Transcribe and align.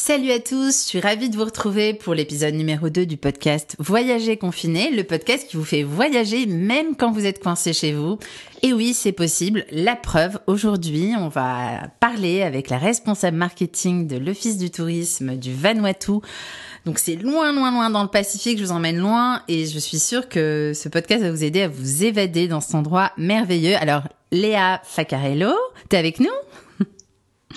Salut 0.00 0.30
à 0.30 0.38
tous, 0.38 0.84
je 0.84 0.88
suis 0.90 1.00
ravie 1.00 1.28
de 1.28 1.36
vous 1.36 1.44
retrouver 1.44 1.92
pour 1.92 2.14
l'épisode 2.14 2.54
numéro 2.54 2.88
2 2.88 3.04
du 3.04 3.16
podcast 3.16 3.74
Voyager 3.80 4.36
confiné, 4.36 4.92
le 4.92 5.02
podcast 5.02 5.48
qui 5.48 5.56
vous 5.56 5.64
fait 5.64 5.82
voyager 5.82 6.46
même 6.46 6.94
quand 6.94 7.10
vous 7.10 7.26
êtes 7.26 7.42
coincé 7.42 7.72
chez 7.72 7.92
vous. 7.92 8.16
Et 8.62 8.72
oui, 8.72 8.94
c'est 8.94 9.10
possible. 9.10 9.66
La 9.72 9.96
preuve, 9.96 10.38
aujourd'hui, 10.46 11.14
on 11.18 11.26
va 11.26 11.88
parler 11.98 12.42
avec 12.42 12.70
la 12.70 12.78
responsable 12.78 13.36
marketing 13.36 14.06
de 14.06 14.16
l'Office 14.16 14.56
du 14.56 14.70
tourisme 14.70 15.34
du 15.34 15.52
Vanuatu. 15.52 16.20
Donc 16.86 17.00
c'est 17.00 17.16
loin, 17.16 17.52
loin, 17.52 17.72
loin 17.72 17.90
dans 17.90 18.04
le 18.04 18.08
Pacifique, 18.08 18.58
je 18.58 18.64
vous 18.64 18.72
emmène 18.72 18.98
loin 18.98 19.42
et 19.48 19.66
je 19.66 19.80
suis 19.80 19.98
sûre 19.98 20.28
que 20.28 20.74
ce 20.76 20.88
podcast 20.88 21.24
va 21.24 21.32
vous 21.32 21.42
aider 21.42 21.62
à 21.62 21.68
vous 21.68 22.04
évader 22.04 22.46
dans 22.46 22.60
cet 22.60 22.76
endroit 22.76 23.10
merveilleux. 23.16 23.74
Alors, 23.74 24.04
Léa 24.30 24.80
Facarello, 24.84 25.54
t'es 25.88 25.96
avec 25.96 26.20
nous? 26.20 26.28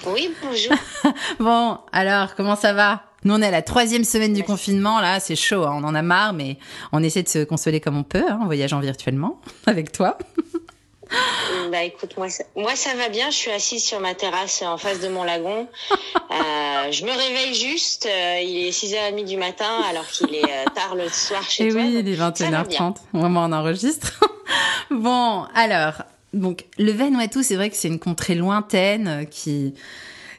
Oui, 0.05 0.33
bonjour. 0.41 0.73
bon, 1.39 1.77
alors, 1.91 2.36
comment 2.36 2.55
ça 2.55 2.73
va? 2.73 3.04
Nous, 3.23 3.33
on 3.36 3.41
est 3.41 3.47
à 3.47 3.51
la 3.51 3.61
troisième 3.61 4.04
semaine 4.04 4.33
du 4.33 4.43
confinement, 4.43 5.00
là, 5.00 5.19
c'est 5.19 5.36
chaud, 5.36 5.64
hein, 5.64 5.73
on 5.79 5.83
en 5.83 5.93
a 5.93 6.01
marre, 6.01 6.33
mais 6.33 6.57
on 6.92 7.04
essaie 7.04 7.21
de 7.21 7.29
se 7.29 7.43
consoler 7.43 7.79
comme 7.79 7.97
on 7.97 8.04
peut, 8.04 8.23
hein, 8.28 8.39
en 8.42 8.45
voyageant 8.45 8.79
virtuellement 8.79 9.39
avec 9.68 9.92
toi. 9.92 10.18
Bah 11.71 11.83
écoute, 11.83 12.15
moi 12.18 12.29
ça, 12.29 12.45
moi 12.56 12.73
ça 12.75 12.95
va 12.95 13.09
bien. 13.09 13.29
Je 13.32 13.36
suis 13.36 13.51
assise 13.51 13.83
sur 13.83 14.00
ma 14.00 14.14
terrasse 14.15 14.61
en 14.61 14.78
face 14.78 15.00
de 15.01 15.09
mon 15.09 15.23
lagon. 15.23 15.68
Euh, 16.31 16.92
je 16.93 17.04
me 17.04 17.11
réveille 17.11 17.54
juste. 17.54 18.06
Euh, 18.09 18.39
il 18.42 18.65
est 18.65 18.70
6h30 18.71 19.25
du 19.25 19.36
matin 19.36 19.81
alors 19.89 20.07
qu'il 20.07 20.33
est 20.33 20.45
euh, 20.45 20.65
tard 20.73 20.95
le 20.95 21.09
soir 21.09 21.43
chez 21.43 21.68
Et 21.68 21.70
toi. 21.70 21.81
oui, 21.81 21.97
il 22.00 22.07
est 22.07 22.15
21h30. 22.15 22.95
Vraiment, 23.11 23.43
on 23.43 23.51
enregistre. 23.51 24.18
bon, 24.89 25.45
alors, 25.54 26.04
donc 26.34 26.66
le 26.78 26.92
Vanuatu, 26.92 27.44
c'est 27.44 27.56
vrai 27.56 27.70
que 27.70 27.76
c'est 27.76 27.88
une 27.88 28.00
contrée 28.00 28.36
lointaine 28.36 29.08
euh, 29.08 29.24
qui 29.26 29.74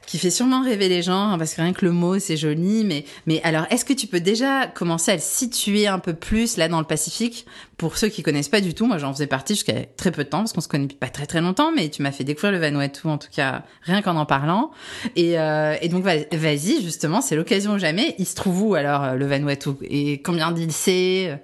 qui 0.07 0.19
fait 0.19 0.31
sûrement 0.31 0.63
rêver 0.63 0.89
les 0.89 1.01
gens 1.01 1.31
hein, 1.31 1.39
parce 1.39 1.55
que 1.55 1.63
rien 1.63 1.73
que 1.73 1.85
le 1.85 1.93
mot 1.93 2.19
c'est 2.19 2.37
joli 2.37 2.85
mais 2.85 3.05
mais 3.27 3.41
alors 3.45 3.67
est-ce 3.71 3.85
que 3.85 3.93
tu 3.93 4.09
peux 4.09 4.21
déjà 4.21 4.67
commencer 4.67 5.13
à 5.13 5.15
le 5.15 5.21
situer 5.21 5.87
un 5.87 6.01
peu 6.01 6.13
plus 6.13 6.57
là 6.57 6.69
dans 6.69 6.81
le 6.81 6.85
Pacifique? 6.85 7.47
Pour 7.77 7.97
ceux 7.97 8.09
qui 8.09 8.23
connaissent 8.23 8.49
pas 8.49 8.61
du 8.61 8.75
tout 8.75 8.87
moi 8.87 8.99
j'en 8.99 9.13
faisais 9.13 9.29
partie 9.29 9.55
jusqu'à 9.55 9.85
très 9.97 10.11
peu 10.11 10.25
de 10.25 10.29
temps 10.29 10.41
parce 10.41 10.53
qu'on 10.53 10.61
se 10.61 10.69
connaît 10.69 10.89
pas 10.89 11.09
très 11.09 11.27
très 11.27 11.41
longtemps 11.41 11.71
mais 11.71 11.89
tu 11.89 12.03
m'as 12.03 12.11
fait 12.13 12.25
découvrir 12.25 12.53
le 12.53 12.59
Vanuatu 12.59 13.07
en 13.07 13.17
tout 13.17 13.29
cas 13.31 13.63
rien 13.83 14.03
qu'en 14.03 14.17
en 14.17 14.27
parlant. 14.27 14.73
Et, 15.15 15.39
euh, 15.39 15.77
et 15.81 15.89
donc 15.89 16.05
vas-y 16.05 16.83
justement 16.83 17.21
c'est 17.21 17.37
l'occasion 17.37 17.79
jamais. 17.79 18.17
Il 18.19 18.27
se 18.27 18.35
trouve 18.35 18.63
où 18.63 18.75
alors 18.75 19.05
euh, 19.05 19.15
le 19.15 19.27
Vanuatu? 19.27 19.71
Et 19.83 20.21
combien 20.21 20.51
d'îles 20.51 20.73
c'est? 20.73 21.41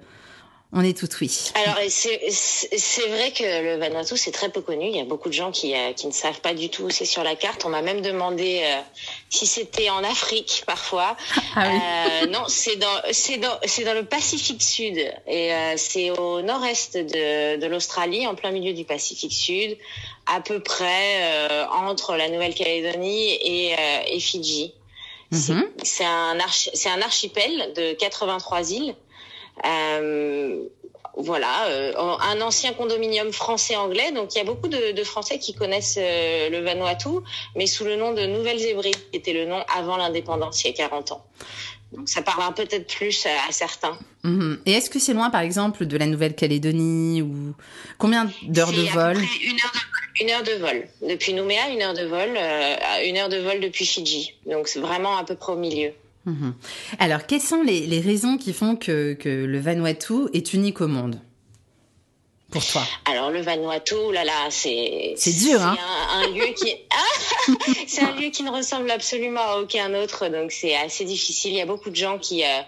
On 0.71 0.83
est 0.83 0.95
tout 0.95 1.09
oui. 1.19 1.51
Alors 1.55 1.77
c'est 1.89 3.07
vrai 3.07 3.31
que 3.31 3.43
le 3.43 3.77
Vanuatu 3.79 4.15
c'est 4.17 4.31
très 4.31 4.49
peu 4.49 4.61
connu. 4.61 4.85
Il 4.87 4.95
y 4.95 4.99
a 4.99 5.03
beaucoup 5.03 5.29
de 5.29 5.33
gens 5.33 5.51
qui, 5.51 5.73
euh, 5.73 5.93
qui 5.93 6.05
ne 6.05 6.11
savent 6.11 6.41
pas 6.41 6.53
du 6.53 6.69
tout 6.69 6.83
où 6.83 6.89
c'est 6.91 7.05
sur 7.05 7.23
la 7.23 7.35
carte. 7.35 7.65
On 7.65 7.69
m'a 7.69 7.81
même 7.81 8.01
demandé 8.01 8.61
euh, 8.63 8.81
si 9.31 9.47
c'était 9.47 9.89
en 9.89 10.03
Afrique 10.03 10.63
parfois. 10.67 11.17
Ah 11.55 11.67
oui. 11.67 11.79
euh, 11.81 12.27
non, 12.27 12.43
c'est 12.47 12.75
dans 12.75 13.01
c'est 13.11 13.37
dans 13.37 13.57
c'est 13.65 13.83
dans 13.83 13.95
le 13.95 14.05
Pacifique 14.05 14.61
Sud 14.61 14.97
et 15.27 15.51
euh, 15.51 15.73
c'est 15.77 16.11
au 16.11 16.41
nord-est 16.43 16.95
de, 16.95 17.59
de 17.59 17.65
l'Australie, 17.65 18.27
en 18.27 18.35
plein 18.35 18.51
milieu 18.51 18.73
du 18.73 18.85
Pacifique 18.85 19.33
Sud, 19.33 19.75
à 20.27 20.39
peu 20.41 20.59
près 20.61 21.23
euh, 21.23 21.65
entre 21.71 22.15
la 22.15 22.29
Nouvelle-Calédonie 22.29 23.31
et, 23.41 23.73
euh, 23.73 24.01
et 24.05 24.19
Fidji. 24.19 24.73
C'est 25.31 26.05
un 26.05 26.37
c'est 26.53 26.89
un 26.89 27.01
archipel 27.01 27.73
de 27.75 27.93
83 27.93 28.71
îles. 28.71 28.95
Euh, 29.65 30.63
voilà, 31.17 31.67
euh, 31.67 31.93
un 31.97 32.39
ancien 32.41 32.73
condominium 32.73 33.31
français-anglais. 33.33 34.11
Donc 34.13 34.33
il 34.33 34.37
y 34.37 34.41
a 34.41 34.45
beaucoup 34.45 34.67
de, 34.67 34.93
de 34.93 35.03
Français 35.03 35.37
qui 35.37 35.53
connaissent 35.53 35.99
euh, 35.99 36.49
le 36.49 36.61
Vanuatu, 36.61 37.09
mais 37.55 37.67
sous 37.67 37.83
le 37.83 37.95
nom 37.95 38.13
de 38.13 38.25
Nouvelles-Hébrides, 38.25 39.11
qui 39.11 39.17
était 39.17 39.33
le 39.33 39.45
nom 39.45 39.63
avant 39.75 39.97
l'indépendance, 39.97 40.63
il 40.63 40.67
y 40.67 40.69
a 40.71 40.73
40 40.73 41.11
ans. 41.11 41.25
Donc 41.91 42.07
ça 42.07 42.21
parlera 42.21 42.53
peut-être 42.53 42.87
plus 42.87 43.25
à, 43.25 43.49
à 43.49 43.51
certains. 43.51 43.97
Mmh. 44.23 44.55
Et 44.65 44.73
est-ce 44.73 44.89
que 44.89 44.99
c'est 44.99 45.13
loin, 45.13 45.29
par 45.29 45.41
exemple, 45.41 45.85
de 45.85 45.97
la 45.97 46.05
Nouvelle-Calédonie 46.05 47.21
ou 47.21 47.53
combien 47.97 48.29
d'heures 48.43 48.71
de 48.71 48.81
vol 48.93 49.17
une 49.17 49.59
heure 49.59 49.71
de, 49.73 50.23
une 50.23 50.29
heure 50.29 50.43
de 50.43 50.51
vol. 50.53 50.87
Depuis 51.01 51.33
Nouméa, 51.33 51.69
une 51.69 51.81
heure 51.81 51.93
de 51.93 52.05
vol, 52.05 52.29
euh, 52.37 52.75
une 53.05 53.17
heure 53.17 53.29
de 53.29 53.37
vol 53.37 53.59
depuis 53.59 53.85
Fidji. 53.85 54.35
Donc 54.45 54.67
c'est 54.67 54.79
vraiment 54.79 55.17
à 55.17 55.23
peu 55.23 55.35
près 55.35 55.53
au 55.53 55.57
milieu. 55.57 55.91
Mmh. 56.25 56.51
Alors, 56.99 57.25
quelles 57.25 57.41
sont 57.41 57.63
les, 57.63 57.87
les, 57.87 58.01
raisons 58.01 58.37
qui 58.37 58.53
font 58.53 58.75
que, 58.75 59.13
que 59.13 59.29
le 59.29 59.59
Vanuatu 59.59 60.27
est 60.33 60.53
unique 60.53 60.81
au 60.81 60.87
monde? 60.87 61.19
Pour 62.51 62.65
toi 62.65 62.81
Alors 63.05 63.29
le 63.29 63.41
Vanuatu, 63.41 64.11
là 64.11 64.23
là, 64.23 64.47
c'est 64.49 65.13
c'est 65.15 65.33
dur, 65.33 65.61
hein 65.61 65.77
un, 66.11 66.21
un 66.21 66.27
lieu 66.31 66.47
qui 66.55 66.73
ah 66.89 67.53
c'est 67.87 68.01
un 68.01 68.15
lieu 68.15 68.29
qui 68.29 68.41
ne 68.41 68.49
ressemble 68.49 68.89
absolument 68.89 69.41
à 69.41 69.57
aucun 69.57 69.93
autre, 69.93 70.29
donc 70.29 70.51
c'est 70.51 70.75
assez 70.75 71.05
difficile. 71.05 71.51
Il 71.51 71.57
y 71.57 71.61
a 71.61 71.67
beaucoup 71.67 71.91
de 71.91 71.95
gens 71.95 72.17
qui 72.17 72.43
euh, 72.43 72.61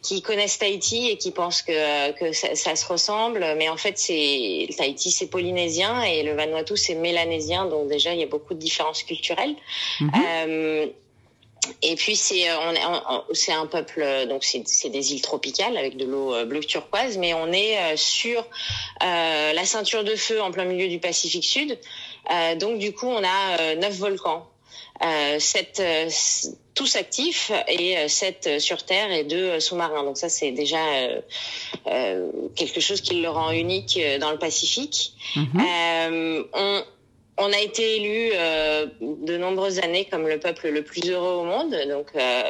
qui 0.00 0.22
connaissent 0.22 0.58
Tahiti 0.58 1.10
et 1.10 1.18
qui 1.18 1.32
pensent 1.32 1.60
que 1.60 2.12
que 2.12 2.32
ça, 2.32 2.54
ça 2.54 2.76
se 2.76 2.86
ressemble, 2.86 3.46
mais 3.58 3.68
en 3.68 3.76
fait 3.76 3.98
c'est 3.98 4.68
Tahiti 4.74 5.10
c'est 5.10 5.26
polynésien 5.26 6.02
et 6.02 6.22
le 6.22 6.32
Vanuatu 6.34 6.78
c'est 6.78 6.94
mélanésien, 6.94 7.66
donc 7.66 7.88
déjà 7.88 8.14
il 8.14 8.20
y 8.20 8.24
a 8.24 8.28
beaucoup 8.28 8.54
de 8.54 8.58
différences 8.58 9.02
culturelles. 9.02 9.54
Mmh. 10.00 10.10
Euh, 10.26 10.86
et 11.82 11.96
puis 11.96 12.16
c'est 12.16 12.50
on, 12.52 12.74
on 13.10 13.22
c'est 13.32 13.52
un 13.52 13.66
peuple 13.66 14.26
donc 14.28 14.44
c'est 14.44 14.88
des 14.88 15.12
îles 15.12 15.22
tropicales 15.22 15.76
avec 15.76 15.96
de 15.96 16.04
l'eau 16.04 16.44
bleu 16.46 16.60
turquoise, 16.60 17.18
mais 17.18 17.34
on 17.34 17.52
est 17.52 17.96
sur 17.96 18.46
euh, 19.02 19.52
la 19.52 19.64
ceinture 19.64 20.04
de 20.04 20.16
feu 20.16 20.40
en 20.40 20.50
plein 20.50 20.64
milieu 20.64 20.88
du 20.88 20.98
Pacifique 20.98 21.44
Sud. 21.44 21.78
Euh, 22.30 22.56
donc 22.56 22.78
du 22.78 22.92
coup 22.92 23.06
on 23.06 23.22
a 23.22 23.74
neuf 23.76 23.96
volcans, 23.96 24.46
euh, 25.04 25.38
sept 25.38 25.82
tous 26.74 26.96
actifs 26.96 27.52
et 27.68 28.08
sept 28.08 28.58
sur 28.58 28.84
terre 28.84 29.10
et 29.10 29.24
deux 29.24 29.60
sous-marins. 29.60 30.02
Donc 30.04 30.18
ça 30.18 30.28
c'est 30.28 30.50
déjà 30.50 30.78
quelque 32.54 32.80
chose 32.80 33.00
qui 33.00 33.20
le 33.20 33.28
rend 33.30 33.50
unique 33.50 33.98
dans 34.20 34.30
le 34.30 34.38
Pacifique. 34.38 35.12
Mm 35.36 35.44
-hmm. 35.44 36.44
on 36.52 36.84
on 37.38 37.52
a 37.52 37.58
été 37.58 37.96
élu 37.96 38.30
euh, 38.34 38.86
de 39.00 39.36
nombreuses 39.36 39.78
années 39.80 40.06
comme 40.10 40.26
le 40.26 40.38
peuple 40.38 40.68
le 40.68 40.82
plus 40.82 41.10
heureux 41.10 41.34
au 41.36 41.44
monde. 41.44 41.74
Donc 41.88 42.08
euh, 42.16 42.42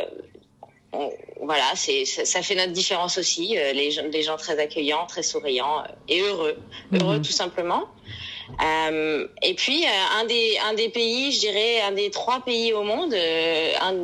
on, 0.92 1.10
voilà, 1.42 1.72
c'est 1.74 2.04
ça, 2.04 2.24
ça, 2.24 2.42
fait 2.42 2.54
notre 2.54 2.72
différence 2.72 3.19
aussi. 3.19 3.58
Euh, 3.58 3.72
les, 3.72 3.91
gens, 3.91 4.04
les 4.10 4.22
gens 4.22 4.36
très 4.36 4.58
accueillants, 4.58 5.06
très 5.06 5.22
souriants 5.22 5.82
et 6.08 6.20
heureux, 6.20 6.56
heureux 6.92 7.16
mm 7.16 7.20
-hmm. 7.20 7.26
tout 7.26 7.32
simplement. 7.32 7.84
et 9.48 9.54
puis 9.54 9.84
un 10.20 10.24
des 10.24 10.48
un 10.69 10.74
des 10.74 10.88
pays, 10.88 11.32
je 11.32 11.41
dirais 11.41 11.80
un 11.80 11.92
des 11.92 12.10
trois 12.10 12.41
pays 12.44 12.72
au 12.72 12.84
monde, 12.84 13.14
un, 13.88 13.94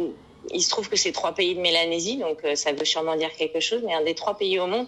il 0.52 0.62
se 0.62 0.70
trouve 0.70 0.88
que 0.88 0.96
c'est 0.96 1.12
trois 1.12 1.32
pays 1.32 1.54
de 1.54 1.60
Mélanésie, 1.60 2.16
donc 2.16 2.38
euh, 2.44 2.54
ça 2.54 2.72
veut 2.72 2.84
sûrement 2.84 3.16
dire 3.16 3.30
quelque 3.36 3.60
chose, 3.60 3.82
mais 3.84 3.94
un 3.94 4.02
des 4.02 4.14
trois 4.14 4.36
pays 4.36 4.58
au 4.58 4.66
monde 4.66 4.86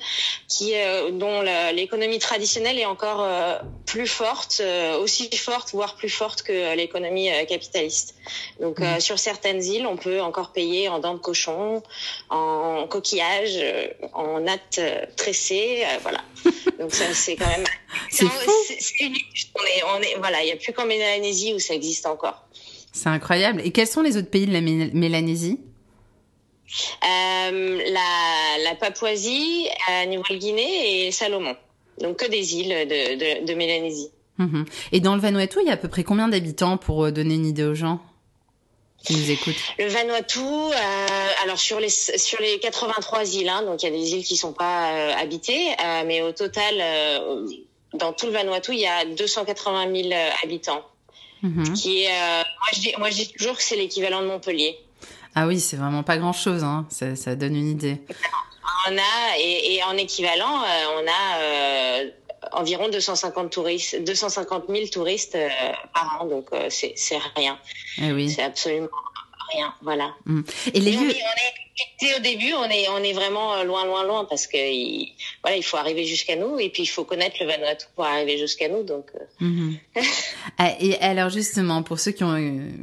qui, 0.49 0.75
euh, 0.75 1.11
dont 1.11 1.43
l'économie 1.73 2.19
traditionnelle 2.19 2.79
est 2.79 2.87
encore 2.87 3.23
euh, 3.23 3.59
plus 3.87 4.07
forte, 4.07 4.63
aussi 5.01 5.29
forte, 5.37 5.73
voire 5.73 5.97
plus 5.97 6.09
forte 6.09 6.43
que 6.43 6.75
l'économie 6.75 7.29
capitaliste. 7.49 8.15
Donc 8.61 8.81
mmh. 8.81 9.01
sur 9.01 9.19
certaines 9.19 9.63
îles, 9.63 9.87
on 9.87 9.97
peut 9.97 10.21
encore 10.21 10.53
payer 10.53 10.89
en 10.89 10.99
dents 10.99 11.15
de 11.15 11.19
cochon, 11.19 11.83
en 12.31 12.87
coquillages, 12.89 13.59
en 14.13 14.41
nattes 14.41 14.81
tressées, 15.17 15.85
voilà. 16.03 16.21
Donc 16.79 16.93
ça 16.93 17.13
c'est 17.15 17.37
quand 17.37 17.49
même... 17.49 17.65
c'est 18.11 18.25
unique. 19.01 19.51
On 19.55 19.65
est, 19.65 19.83
on 19.97 20.03
est, 20.03 20.15
voilà, 20.19 20.43
il 20.43 20.47
n'y 20.47 20.53
a 20.53 20.57
plus 20.57 20.73
qu'en 20.73 20.87
Mélanésie 20.87 21.55
où 21.55 21.59
ça 21.59 21.75
existe 21.75 22.07
encore. 22.07 22.45
C'est 22.95 23.09
incroyable. 23.09 23.61
Et 23.65 23.73
quels 23.73 23.89
sont 23.89 24.03
les 24.03 24.17
autres 24.17 24.31
pays 24.31 24.47
de 24.47 24.53
la 24.53 24.61
Mélanésie? 24.61 25.59
Euh, 27.05 27.83
la, 27.91 28.63
la, 28.63 28.75
Papouasie, 28.77 29.67
la 29.89 30.07
Nouvelle-Guinée 30.07 31.07
et 31.07 31.11
Salomon. 31.11 31.57
Donc 32.01 32.19
que 32.19 32.31
des 32.31 32.55
îles 32.55 32.89
de, 32.89 33.43
de, 33.43 33.47
de 33.47 33.55
Mélanésie. 33.55 34.11
Mmh. 34.39 34.65
Et 34.93 35.01
dans 35.01 35.17
le 35.17 35.21
Vanuatu, 35.21 35.59
il 35.61 35.67
y 35.67 35.71
a 35.71 35.75
à 35.75 35.77
peu 35.77 35.89
près 35.89 36.05
combien 36.05 36.29
d'habitants 36.29 36.77
pour 36.77 37.11
donner 37.11 37.35
une 37.35 37.47
idée 37.47 37.65
aux 37.65 37.75
gens 37.75 38.01
qui 39.05 39.17
nous 39.17 39.31
écoutent? 39.31 39.55
Le 39.79 39.87
Vanuatu, 39.87 40.39
euh, 40.39 41.07
alors 41.43 41.59
sur 41.59 41.81
les 41.81 41.91
sur 41.91 42.41
les 42.41 42.61
83 42.61 43.35
îles, 43.35 43.49
hein, 43.49 43.63
donc 43.63 43.83
il 43.83 43.87
y 43.87 43.89
a 43.89 43.97
des 43.97 44.15
îles 44.15 44.25
qui 44.25 44.37
sont 44.37 44.53
pas 44.53 44.93
euh, 44.93 45.15
habitées, 45.17 45.73
euh, 45.85 46.05
mais 46.07 46.23
au 46.23 46.33
total, 46.33 46.75
dans 47.93 48.13
tout 48.13 48.27
le 48.27 48.33
Vanuatu, 48.33 48.73
il 48.73 48.81
y 48.81 48.87
a 48.87 49.05
280 49.05 50.03
000 50.03 50.15
habitants. 50.43 50.83
Mmh. 51.45 51.75
Qui 51.75 52.05
est, 52.05 52.09
moi, 52.09 52.69
je 52.73 52.81
dis, 52.81 52.95
moi 52.99 53.11
je 53.11 53.17
dis 53.17 53.33
toujours 53.33 53.57
que 53.57 53.63
c'est 53.63 53.77
l'équivalent 53.77 54.23
de 54.23 54.27
Montpellier. 54.27 54.79
Ah 55.35 55.47
oui, 55.47 55.59
c'est 55.59 55.77
vraiment 55.77 56.03
pas 56.03 56.17
grand-chose, 56.17 56.63
hein. 56.63 56.87
ça, 56.89 57.17
ça, 57.17 57.35
donne 57.35 57.57
une 57.57 57.69
idée. 57.69 58.01
On 58.89 58.97
a, 58.97 59.39
et, 59.39 59.75
et 59.75 59.83
en 59.83 59.97
équivalent, 59.97 60.63
euh, 60.63 61.03
on 61.03 61.07
a 61.07 61.39
euh, 61.41 62.11
environ 62.53 62.89
250, 62.89 63.51
touristes, 63.51 64.03
250 64.05 64.65
000 64.69 64.87
touristes 64.93 65.35
euh, 65.35 65.49
par 65.93 66.19
an, 66.21 66.27
donc 66.27 66.47
c'est 66.69 66.95
rien. 67.37 67.59
Eh 68.01 68.13
oui. 68.13 68.31
C'est 68.31 68.43
absolument 68.43 68.89
rien. 69.53 69.75
Voilà. 69.83 70.15
Mm. 70.27 70.43
Et 70.73 70.81
les 70.81 70.93
lieux. 70.93 70.99
On 71.01 72.07
est, 72.07 72.17
au 72.17 72.21
début, 72.21 72.53
on 72.53 72.65
est, 72.65 72.89
on 72.89 72.99
est 72.99 73.13
vraiment 73.13 73.55
euh, 73.55 73.65
loin, 73.65 73.85
loin, 73.85 74.05
loin 74.05 74.25
parce 74.27 74.47
que 74.47 74.57
il, 74.57 75.13
voilà, 75.43 75.57
il 75.57 75.63
faut 75.65 75.77
arriver 75.77 76.05
jusqu'à 76.07 76.37
nous 76.37 76.59
et 76.61 76.69
puis 76.69 76.85
il 76.85 76.87
faut 76.87 77.05
connaître 77.05 77.37
le 77.41 77.47
Vanuatu 77.47 77.87
pour 77.97 78.05
arriver 78.05 78.39
jusqu'à 78.39 78.69
nous. 78.69 78.83
Donc. 78.83 79.07
Euh. 79.15 79.45
Mm-hmm. 79.45 79.79
Ah, 80.59 80.73
et 80.79 80.97
alors 81.01 81.31
justement, 81.31 81.83
pour 81.83 81.99
ceux 81.99 82.13
qui 82.13 82.23
ont, 82.23 82.37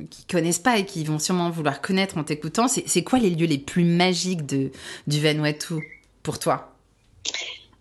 qui 0.10 0.26
connaissent 0.26 0.60
pas 0.60 0.78
et 0.78 0.86
qui 0.86 1.06
vont 1.06 1.20
sûrement 1.20 1.50
vouloir 1.50 1.80
connaître 1.80 2.18
en 2.18 2.24
t'écoutant, 2.24 2.68
c'est 2.68 3.04
quoi 3.04 3.18
les 3.18 3.30
lieux 3.30 3.46
les 3.46 3.60
plus 3.60 3.86
magiques 3.86 4.46
de 4.46 4.72
du 5.08 5.22
Vanuatu 5.22 5.76
pour 6.22 6.38
toi? 6.38 6.71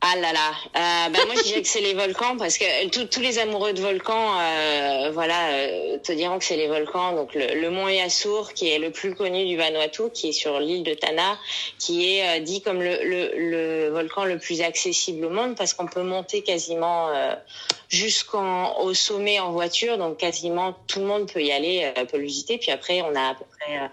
Ah 0.02 0.16
là 0.16 0.32
là, 0.32 0.52
euh, 0.76 1.10
bah 1.10 1.18
moi 1.26 1.34
je 1.36 1.42
dirais 1.42 1.60
que 1.60 1.68
c'est 1.68 1.82
les 1.82 1.92
volcans 1.92 2.38
parce 2.38 2.56
que 2.56 2.88
tous 3.04 3.20
les 3.20 3.38
amoureux 3.38 3.74
de 3.74 3.82
volcans, 3.82 4.40
euh, 4.40 5.10
voilà, 5.12 5.50
euh, 5.50 5.98
te 5.98 6.12
diront 6.12 6.38
que 6.38 6.44
c'est 6.46 6.56
les 6.56 6.68
volcans. 6.68 7.12
Donc 7.12 7.34
le, 7.34 7.68
mont 7.68 7.86
Yasur 7.86 8.54
qui 8.54 8.70
est 8.70 8.78
le 8.78 8.92
plus 8.92 9.14
connu 9.14 9.44
du 9.46 9.58
Vanuatu, 9.58 10.04
qui 10.14 10.30
est 10.30 10.32
sur 10.32 10.58
l'île 10.58 10.84
de 10.84 10.94
Tana, 10.94 11.38
qui 11.78 12.16
est 12.16 12.38
euh, 12.38 12.40
dit 12.40 12.62
comme 12.62 12.80
le, 12.80 12.96
le, 13.04 13.32
le, 13.36 13.88
volcan 13.90 14.24
le 14.24 14.38
plus 14.38 14.62
accessible 14.62 15.26
au 15.26 15.30
monde 15.30 15.54
parce 15.54 15.74
qu'on 15.74 15.86
peut 15.86 16.02
monter 16.02 16.40
quasiment 16.40 17.10
jusqu'au 17.90 18.94
sommet 18.94 19.38
en 19.38 19.52
voiture, 19.52 19.98
donc 19.98 20.16
quasiment 20.16 20.74
tout 20.86 21.00
le 21.00 21.06
monde 21.06 21.30
peut 21.30 21.42
y 21.42 21.52
aller, 21.52 21.92
peut 22.10 22.16
le. 22.16 22.26
Puis 22.58 22.70
après 22.70 23.02
on 23.02 23.14
a 23.14 23.30
à 23.30 23.34
peu 23.34 23.44
près 23.58 23.78
euh, 23.78 23.88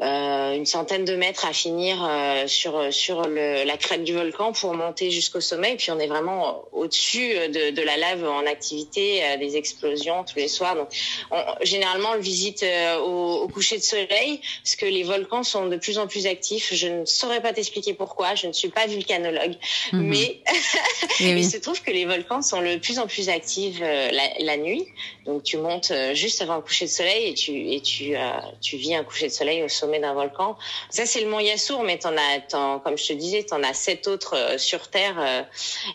une 0.00 0.66
centaine 0.66 1.04
de 1.04 1.14
mètres 1.14 1.46
à 1.46 1.52
finir 1.52 2.04
euh, 2.04 2.46
sur 2.48 2.92
sur 2.92 3.22
le, 3.28 3.64
la 3.64 3.76
crête 3.76 4.02
du 4.02 4.12
volcan 4.12 4.52
pour 4.52 4.74
monter 4.74 5.10
jusqu'au 5.10 5.40
sommet. 5.40 5.74
Et 5.74 5.76
puis 5.76 5.90
on 5.92 5.98
est 6.00 6.08
vraiment 6.08 6.64
au-dessus 6.72 7.34
de, 7.48 7.70
de, 7.70 7.82
la 7.82 7.96
lave 7.96 8.24
en 8.24 8.44
activité, 8.46 9.24
euh, 9.24 9.36
des 9.36 9.56
explosions 9.56 10.24
tous 10.24 10.36
les 10.36 10.48
soirs. 10.48 10.74
Donc 10.74 10.88
on, 11.30 11.40
généralement 11.62 12.10
on 12.10 12.14
le 12.14 12.20
visite 12.20 12.64
au, 13.00 13.42
au, 13.42 13.48
coucher 13.48 13.78
de 13.78 13.82
soleil 13.82 14.40
parce 14.64 14.74
que 14.74 14.86
les 14.86 15.04
volcans 15.04 15.44
sont 15.44 15.66
de 15.66 15.76
plus 15.76 15.98
en 15.98 16.08
plus 16.08 16.26
actifs. 16.26 16.74
Je 16.74 16.88
ne 16.88 17.04
saurais 17.04 17.40
pas 17.40 17.52
t'expliquer 17.52 17.94
pourquoi. 17.94 18.34
Je 18.34 18.48
ne 18.48 18.52
suis 18.52 18.70
pas 18.70 18.86
volcanologue, 18.86 19.54
mhm. 19.92 20.02
mais 20.02 20.40
il 21.20 21.48
se 21.48 21.58
trouve 21.58 21.80
que 21.82 21.92
les 21.92 22.04
volcans 22.04 22.42
sont 22.42 22.60
de 22.62 22.76
plus 22.76 22.98
en 22.98 23.06
plus 23.06 23.28
actifs 23.28 23.78
la, 23.80 24.10
la, 24.40 24.56
nuit. 24.56 24.86
Donc 25.24 25.44
tu 25.44 25.56
montes 25.56 25.92
juste 26.14 26.42
avant 26.42 26.56
le 26.56 26.62
coucher 26.62 26.86
de 26.86 26.90
soleil 26.90 27.28
et 27.28 27.34
tu 27.34 27.72
et 27.72 27.80
tu 27.80 28.14
tu 28.60 28.76
vis 28.76 28.94
un 28.94 29.04
coucher 29.04 29.28
de 29.28 29.32
soleil 29.32 29.62
au 29.62 29.68
sommet 29.68 29.83
sommet 29.84 30.00
d'un 30.00 30.14
volcan. 30.14 30.56
Ça, 30.90 31.04
c'est 31.04 31.20
le 31.20 31.28
mont 31.28 31.40
Yassour, 31.40 31.82
mais 31.82 31.98
t'en 31.98 32.14
as, 32.16 32.80
comme 32.82 32.96
je 32.96 33.06
te 33.08 33.12
disais, 33.12 33.42
t'en 33.42 33.62
as 33.62 33.74
sept 33.74 34.08
autres 34.08 34.34
euh, 34.36 34.58
sur 34.58 34.88
Terre. 34.88 35.16
Euh, 35.18 35.42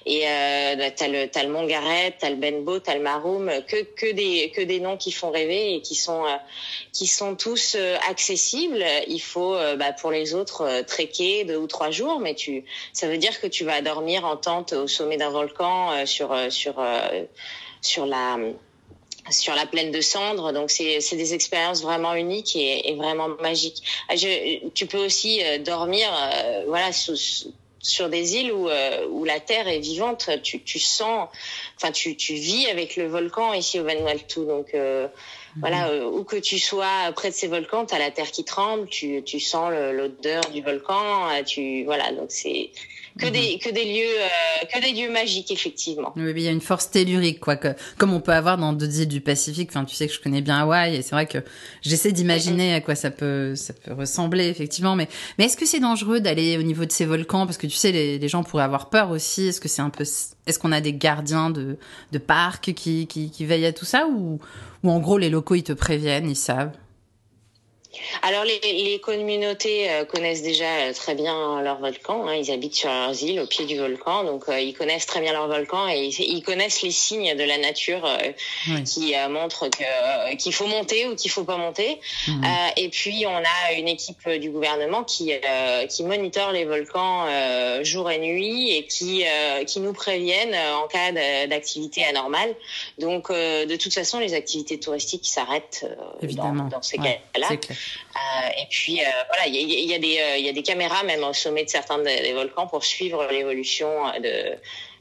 et 0.06 0.27
euh, 0.27 0.89
t'as 0.95 1.07
le, 1.07 1.27
t'as 1.27 1.44
le 1.44 1.50
mont 1.50 1.65
Garret, 1.65 2.15
t'as 2.19 2.30
le 2.30 2.36
Benbow, 2.36 2.80
t'as 2.80 2.95
le 2.95 3.01
Maroum, 3.01 3.51
que, 3.68 3.81
que 3.83 4.12
des, 4.12 4.51
que 4.56 4.62
des 4.62 4.80
noms 4.80 4.97
qui 4.97 5.12
font 5.12 5.31
rêver 5.31 5.75
et 5.75 5.81
qui 5.81 5.95
sont, 5.95 6.25
euh, 6.25 6.38
qui 6.94 7.07
sont 7.07 7.36
tous 7.36 7.75
accessibles. 8.09 8.83
Il 9.07 9.21
faut, 9.21 9.56
bah, 9.77 9.94
pour 9.94 10.12
les 10.12 10.33
autres, 10.33 10.83
trekker 10.83 11.45
deux 11.45 11.57
ou 11.57 11.68
trois 11.68 11.91
jours, 11.91 12.19
mais 12.19 12.36
tu, 12.36 12.65
ça 12.94 13.07
veut 13.07 13.18
dire 13.18 13.39
que 13.41 13.47
tu 13.47 13.63
vas 13.63 13.81
dormir 13.81 14.25
en 14.25 14.38
tente 14.38 14.74
au 14.74 14.88
sommet 14.88 15.18
d'un 15.18 15.30
volcan 15.30 16.06
sur, 16.06 16.36
sur, 16.51 16.75
sur 17.81 18.06
la 18.06 18.38
sur 19.31 19.56
la 19.56 19.66
plaine 19.66 19.92
de 19.92 20.02
cendres. 20.02 20.54
Donc 20.54 20.72
c'est 20.72 21.16
des 21.16 21.34
expériences 21.34 21.81
vraiment 21.81 22.14
uniques 22.14 22.56
et, 22.56 22.90
et 22.90 22.96
vraiment 22.96 23.30
magiques. 23.42 23.84
Ah, 24.10 24.16
je, 24.16 24.68
tu 24.70 24.86
peux 24.86 25.04
aussi 25.04 25.44
euh, 25.44 25.58
dormir, 25.58 26.08
euh, 26.12 26.64
voilà, 26.68 26.92
sous, 26.92 27.16
sur 27.81 28.10
des 28.10 28.36
îles 28.36 28.52
où, 28.52 28.70
euh, 28.70 29.08
où 29.10 29.24
la 29.24 29.40
terre 29.40 29.68
est 29.68 29.80
vivante. 29.80 30.30
Tu, 30.44 30.62
tu 30.62 30.80
sens, 30.80 31.30
enfin 31.78 31.92
tu, 31.92 32.16
tu 32.16 32.34
vis 32.34 32.68
avec 32.68 32.96
le 32.96 33.08
volcan 33.08 33.54
ici 33.54 33.80
au 33.80 33.84
Vanuatu. 33.84 34.46
Donc 34.46 34.74
mhm. 34.74 35.10
voilà, 35.60 36.06
où 36.08 36.24
que 36.24 36.38
tu 36.38 36.60
sois 36.60 37.12
près 37.16 37.30
de 37.30 37.36
ces 37.36 37.48
volcans, 37.48 37.86
tu 37.86 37.96
as 37.96 38.00
la 38.00 38.12
terre 38.12 38.32
qui 38.32 38.44
tremble, 38.44 38.88
tu, 38.88 39.24
tu 39.24 39.40
sens 39.40 39.72
l'odeur 39.72 40.42
du 40.54 40.62
volcan. 40.62 41.28
Tu 41.46 41.84
voilà, 41.86 42.12
donc 42.12 42.32
c'est 42.32 42.72
que 43.18 43.26
mhm. 43.26 43.32
des 43.32 43.60
que 43.60 43.70
des 43.70 43.86
lieux 43.86 44.16
euh, 44.22 44.66
que 44.74 44.82
des 44.82 44.94
lieux 44.94 45.12
magiques 45.12 45.52
effectivement. 45.52 46.14
Oui, 46.16 46.32
il 46.36 46.42
y 46.42 46.48
a 46.48 46.52
une 46.52 46.62
force 46.62 46.92
tellurique 46.92 47.40
quoi 47.40 47.56
que 47.56 47.70
comme 47.98 48.14
on 48.14 48.22
peut 48.22 48.34
avoir 48.34 48.58
dans 48.58 48.74
d'autres 48.74 49.00
îles 49.00 49.08
du 49.08 49.22
Pacifique. 49.22 49.70
Enfin, 49.72 49.86
tu 49.86 49.96
sais 49.96 50.08
que 50.08 50.14
je 50.14 50.20
connais 50.20 50.42
bien 50.42 50.60
Hawaï 50.60 50.96
et 50.96 51.02
c'est 51.02 51.12
vrai 51.12 51.26
que 51.26 51.40
j'essaie 51.82 52.12
d'imaginer 52.12 52.74
à 52.74 52.82
quoi 52.82 52.96
ça 52.96 53.12
peut 53.12 53.56
ça 53.56 53.74
peut 53.74 53.94
ressembler 53.94 54.48
effectivement. 54.48 54.96
Mais 54.96 55.08
mais 55.38 55.46
est-ce 55.46 55.58
que 55.58 55.66
c'est 55.66 55.80
dangereux 55.80 56.20
d'aller 56.20 56.58
au 56.58 56.64
niveau 56.64 56.86
de 56.86 56.92
ces 56.92 57.06
volcans? 57.06 57.46
Parce 57.46 57.58
que 57.58 57.68
tu 57.68 57.76
sais 57.76 57.92
les, 57.92 58.20
les 58.20 58.28
gens 58.28 58.44
pourraient 58.44 58.64
avoir 58.64 58.90
peur 58.90 59.12
aussi. 59.12 59.48
Est-ce 59.48 59.62
que 59.62 59.70
c'est 59.70 59.82
un 59.82 59.90
peu 59.90 60.04
est-ce 60.04 60.60
qu'on 60.60 60.72
a 60.72 60.82
des 60.82 60.94
gardiens 60.94 61.50
de 61.50 61.78
de 62.12 62.18
parcs 62.18 62.74
qui, 62.74 63.08
qui 63.08 63.32
qui 63.32 63.46
veillent 63.46 63.66
à 63.66 63.74
tout 63.74 63.86
ça? 63.86 64.08
Ou 64.08 64.40
ou 64.84 64.90
en 64.92 65.00
gros 65.00 65.18
les 65.18 65.30
locaux 65.30 65.56
ils 65.56 65.64
te 65.64 65.74
préviennent, 65.74 66.30
ils 66.30 66.36
savent? 66.36 66.72
Alors 68.21 68.44
les, 68.44 68.59
les 68.62 69.00
communautés 69.00 69.89
euh, 69.89 70.06
connaissent 70.06 70.44
déjà 70.44 70.65
euh, 70.65 70.94
très 70.94 71.15
bien 71.15 71.62
leur 71.62 71.80
volcan. 71.80 72.27
Hein. 72.27 72.36
Ils 72.36 72.51
habitent 72.51 72.75
sur 72.75 72.89
leurs 72.89 73.24
îles 73.24 73.39
au 73.39 73.47
pied 73.47 73.65
du 73.65 73.77
volcan, 73.77 74.24
donc 74.24 74.47
euh, 74.47 74.59
ils 74.59 74.74
connaissent 74.74 75.07
très 75.07 75.21
bien 75.21 75.33
leur 75.33 75.47
volcan 75.47 75.88
et 75.88 76.12
ils, 76.19 76.44
connaissent 76.44 76.83
les 76.83 76.91
signes 76.91 77.36
de 77.36 77.44
la 77.44 77.57
nature 77.57 78.07
qui 78.86 79.13
montrent 79.30 79.68
que 79.68 80.36
qu'il 80.36 80.53
faut 80.53 80.68
monter 80.68 81.07
ou 81.07 81.15
qu'il 81.15 81.30
faut 81.30 81.44
pas 81.44 81.57
monter. 81.57 82.00
Mhm. 82.27 82.44
et 82.77 82.89
puis 82.89 83.25
on 83.27 83.38
a 83.38 83.74
une 83.74 83.88
équipe 83.88 84.27
du 84.30 84.50
gouvernement 84.50 85.03
qui 85.03 85.31
qui 85.89 86.03
monitore 86.03 86.51
les 86.51 86.65
volcans 86.65 87.27
jour 87.83 88.09
et 88.09 88.19
nuit 88.19 88.71
et 88.71 88.86
qui 88.86 89.24
qui 89.68 89.80
nous 89.80 89.94
préviennent 89.94 90.56
en 90.56 90.88
cas 90.88 91.12
d'activité 91.47 92.06
anormale. 92.06 92.56
Donc 92.97 93.30
de 93.31 93.75
toute 93.75 93.94
façon 93.94 94.19
les 94.19 94.33
activités 94.33 94.80
touristiques 94.80 95.27
s'arrêtent 95.27 95.86
dans, 96.21 96.53
dans, 96.53 96.81
ces 96.81 96.97
cas-là. 96.97 97.50
Euh, 98.16 98.50
et 98.62 98.68
puis 98.70 99.02
euh, 99.02 99.06
voilà, 99.28 99.48
il 99.48 99.56
y, 99.56 99.86
y, 99.88 99.94
a 99.94 100.00
des 100.00 100.20
euh, 100.20 100.38
il 100.38 100.46
y 100.46 100.50
a 100.50 100.54
des 100.54 100.64
caméras 100.64 101.04
même 101.04 101.24
au 101.24 101.34
sommet 101.34 101.64
de 101.64 101.70
certains 101.70 102.00
des, 102.00 102.34
volcans 102.34 102.68
pour 102.68 102.84
suivre 102.84 103.28
l'évolution 103.31 103.90
de 104.22 104.56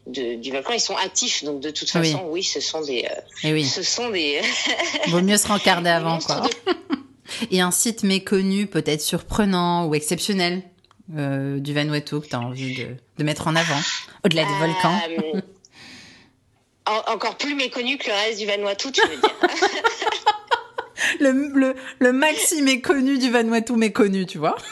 de, 0.07 0.37
du 0.37 0.51
volcan. 0.51 0.73
Ils 0.73 0.81
sont 0.81 0.97
actifs, 0.97 1.45
donc 1.45 1.61
de 1.61 1.71
toute 1.71 1.91
façon, 1.91 2.25
oui, 2.29 2.43
ce 2.43 2.61
sont 2.61 2.81
des, 2.81 3.07
eh 3.45 3.53
oui. 3.53 3.65
ce 3.65 3.83
sont 3.83 4.09
des. 4.11 4.41
Vaut 5.09 5.21
mieux 5.21 5.37
se 5.37 5.47
rencarder 5.49 5.91
avant, 5.91 6.19
quoi. 6.19 6.43
Et 7.51 7.61
un 7.61 7.71
site 7.71 8.03
méconnu, 8.05 8.67
peut-être 8.67 9.03
surprenant 9.03 9.87
ou 9.87 9.95
exceptionnel 9.95 10.63
euh, 11.17 11.59
du 11.59 11.73
Vanuatu 11.73 12.21
que 12.21 12.27
tu 12.27 12.35
as 12.35 12.41
envie 12.41 12.75
de, 12.75 12.97
de, 13.19 13.25
mettre 13.25 13.47
en 13.47 13.57
avant, 13.57 13.81
au-delà 14.25 14.45
des 14.45 14.59
volcans. 14.59 14.99
En, 16.87 17.13
encore 17.13 17.37
plus 17.37 17.55
méconnu 17.55 17.99
que 17.99 18.09
le 18.09 18.15
reste 18.15 18.39
du 18.39 18.47
Vanuatu, 18.47 18.93
tu 18.93 19.01
veux 19.07 19.17
dire. 19.17 19.37
le, 21.21 21.33
le, 21.55 21.75
le 21.99 22.13
maxi 22.13 22.63
méconnu 22.63 23.19
du 23.19 23.31
Vanuatu 23.31 23.73
méconnu, 23.75 24.27
tu 24.27 24.39
vois. 24.39 24.57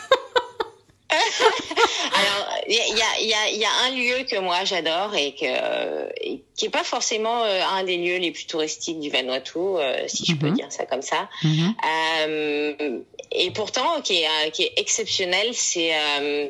Alors, 1.10 2.48
il 2.68 2.74
y 2.74 2.80
a, 2.80 3.20
y, 3.20 3.32
a, 3.32 3.50
y 3.50 3.64
a, 3.64 3.70
un 3.86 3.90
lieu 3.90 4.24
que 4.24 4.38
moi 4.40 4.64
j'adore 4.64 5.14
et, 5.14 5.34
que, 5.34 6.36
qui 6.56 6.66
est 6.66 6.70
pas 6.70 6.84
forcément 6.84 7.44
euh, 7.44 7.60
un 7.74 7.84
des 7.84 7.96
lieux 7.96 8.18
les 8.18 8.32
plus 8.32 8.46
touristiques 8.46 8.98
du 8.98 9.10
Vanuatu, 9.10 9.58
euh, 9.58 10.08
si 10.08 10.24
je 10.24 10.34
peux 10.34 10.48
mhm. 10.48 10.54
dire 10.54 10.66
ça 10.72 10.84
comme 10.86 11.02
ça. 11.02 11.28
Mhm. 11.42 11.74
euh, 11.88 12.98
et 13.32 13.50
pourtant, 13.50 14.00
qui 14.02 14.22
est, 14.22 14.50
qui 14.52 14.62
est 14.62 14.72
exceptionnel, 14.76 15.48
c'est... 15.52 15.92
Euh, 15.94 16.48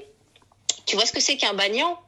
tu 0.85 0.97
vois 0.97 1.05
ce 1.05 1.13
que 1.13 1.21
c'est 1.21 1.37
qu'un 1.37 1.55
banyan? 1.55 1.99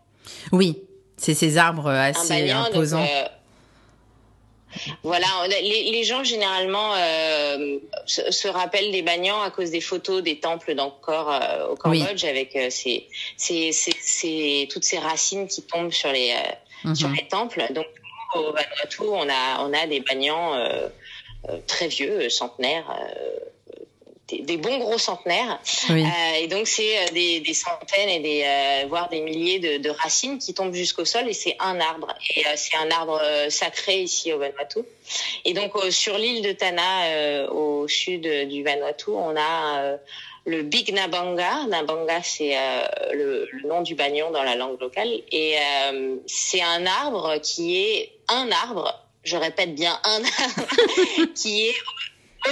Oui, 0.53 0.79
c'est 1.17 1.35
ces 1.35 1.59
arbres 1.59 1.89
assez 1.89 2.51
imposants. 2.51 3.07
Voilà, 5.03 5.27
les, 5.49 5.91
les, 5.91 6.05
gens 6.05 6.25
généralement 6.25 6.95
euh, 6.95 7.79
se, 8.07 8.49
rappellent 8.49 8.93
des 8.93 9.03
Banyans 9.03 9.41
à 9.43 9.51
cause 9.51 9.71
des 9.71 9.81
photos 9.81 10.23
des 10.23 10.39
temples 10.39 10.75
d'Angkor 10.75 11.31
euh, 11.31 11.69
au 11.69 11.77
Cambodge 11.77 12.25
avec 12.25 12.55
euh, 12.55 12.69
ces, 12.71 13.09
ces, 13.37 13.73
ces, 13.73 14.69
toutes 14.71 14.85
ces 14.85 14.99
racines 14.99 15.49
qui 15.49 15.63
tombent 15.63 15.93
sur 15.93 16.13
les, 16.13 16.35
sur 16.95 17.09
mhm. 17.09 17.17
les 17.17 17.29
temples. 17.29 17.67
Donc 17.71 17.87
au 18.35 18.53
Vanuatu, 18.53 19.03
on 19.03 19.29
a, 19.29 19.65
on 19.67 19.73
a 19.73 19.87
des 19.87 20.01
Banyans 20.01 20.55
euh, 20.55 21.59
très 21.67 21.89
vieux, 21.89 22.29
centenaires 22.29 22.95
des, 24.29 24.57
bons 24.57 24.79
gros 24.79 24.99
centenaires. 24.99 25.61
Euh, 25.91 25.95
et 26.39 26.47
donc 26.47 26.67
c'est 26.67 26.99
euh, 26.99 27.11
des, 27.13 27.41
des, 27.41 27.55
centaines 27.55 28.09
et 28.09 28.21
des 28.21 28.43
euh, 28.45 28.87
voire 28.89 29.09
des 29.09 29.21
milliers 29.21 29.59
de, 29.59 29.79
de, 29.79 29.91
racines 29.91 30.39
qui 30.39 30.55
tombent 30.55 30.75
jusqu'au 30.75 31.05
sol 31.05 31.29
et 31.29 31.33
c'est 31.33 31.57
un 31.61 31.81
arbre. 31.81 32.15
Et 32.37 32.45
c'est 32.57 32.77
un 32.77 32.91
arbre 32.91 33.21
sacré 33.49 34.03
ici 34.03 34.33
au 34.33 34.39
Vanuatu. 34.39 34.81
Et 35.45 35.55
donc 35.55 35.73
sur 35.91 36.19
l'île 36.19 36.43
de 36.43 36.53
Tana, 36.53 37.51
au 37.51 37.89
sud 37.89 38.23
du 38.49 38.63
Vanuatu, 38.63 39.11
on 39.11 39.35
a 39.37 39.97
le 40.45 40.63
Big 40.63 40.93
Nabanga. 40.93 41.65
Nabanga, 41.69 42.23
c'est 42.23 42.57
le, 43.13 43.49
le, 43.51 43.69
nom 43.69 43.83
du 43.83 43.95
bagnon 43.95 44.31
dans 44.31 44.43
la 44.43 44.55
langue 44.55 44.81
locale. 44.81 45.09
Et 45.33 45.57
c'est 46.27 46.63
un 46.63 46.87
arbre 46.87 47.41
qui 47.43 47.79
est 47.79 48.13
un 48.29 48.51
arbre, 48.51 48.95
je 49.25 49.37
répète 49.37 49.75
bien 49.75 49.99
un 50.05 50.23
arbre, 50.23 51.33
qui 51.35 51.69
est 51.69 51.75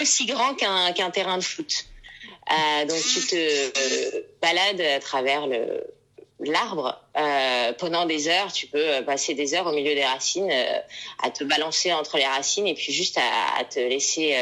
aussi 0.00 0.26
grand 0.26 0.55
qu'un 0.55 0.93
qu'un 0.93 1.11
terrain 1.11 1.38
de 1.38 1.45
foot. 1.45 1.87
Euh, 2.50 2.85
donc 2.85 3.00
tu 3.00 3.26
te 3.26 3.35
euh, 3.35 4.23
balades 4.40 4.81
à 4.81 5.00
travers 5.00 5.47
le 5.47 5.85
l'arbre 6.38 7.00
euh, 7.19 7.73
pendant 7.73 8.05
des 8.07 8.28
heures. 8.28 8.52
Tu 8.52 8.66
peux 8.66 9.02
passer 9.05 9.35
des 9.35 9.55
heures 9.55 9.66
au 9.66 9.73
milieu 9.73 9.95
des 9.95 10.05
racines, 10.05 10.50
euh, 10.50 10.78
à 11.23 11.31
te 11.31 11.45
balancer 11.45 11.93
entre 11.93 12.19
les 12.19 12.26
racines 12.26 12.66
et 12.66 12.75
puis 12.75 12.93
juste 12.93 13.19
à, 13.19 13.59
à 13.59 13.64
te 13.64 13.81
laisser 13.81 14.37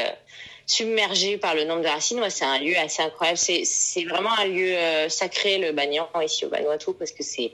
submergé 0.67 1.37
par 1.37 1.55
le 1.55 1.63
nombre 1.63 1.83
de 1.83 1.87
racines. 1.87 2.17
Moi, 2.17 2.29
c'est 2.29 2.43
un 2.43 2.59
lieu 2.59 2.77
assez 2.77 3.01
incroyable. 3.01 3.37
C'est 3.37 4.03
vraiment 4.03 4.33
un 4.37 4.45
lieu 4.45 4.75
sacré, 5.09 5.57
le 5.57 5.71
Bagnan, 5.71 6.09
ici 6.23 6.43
au 6.45 6.49
Vanuatu, 6.49 6.93
parce 6.97 7.11
que 7.11 7.23
c'est 7.23 7.51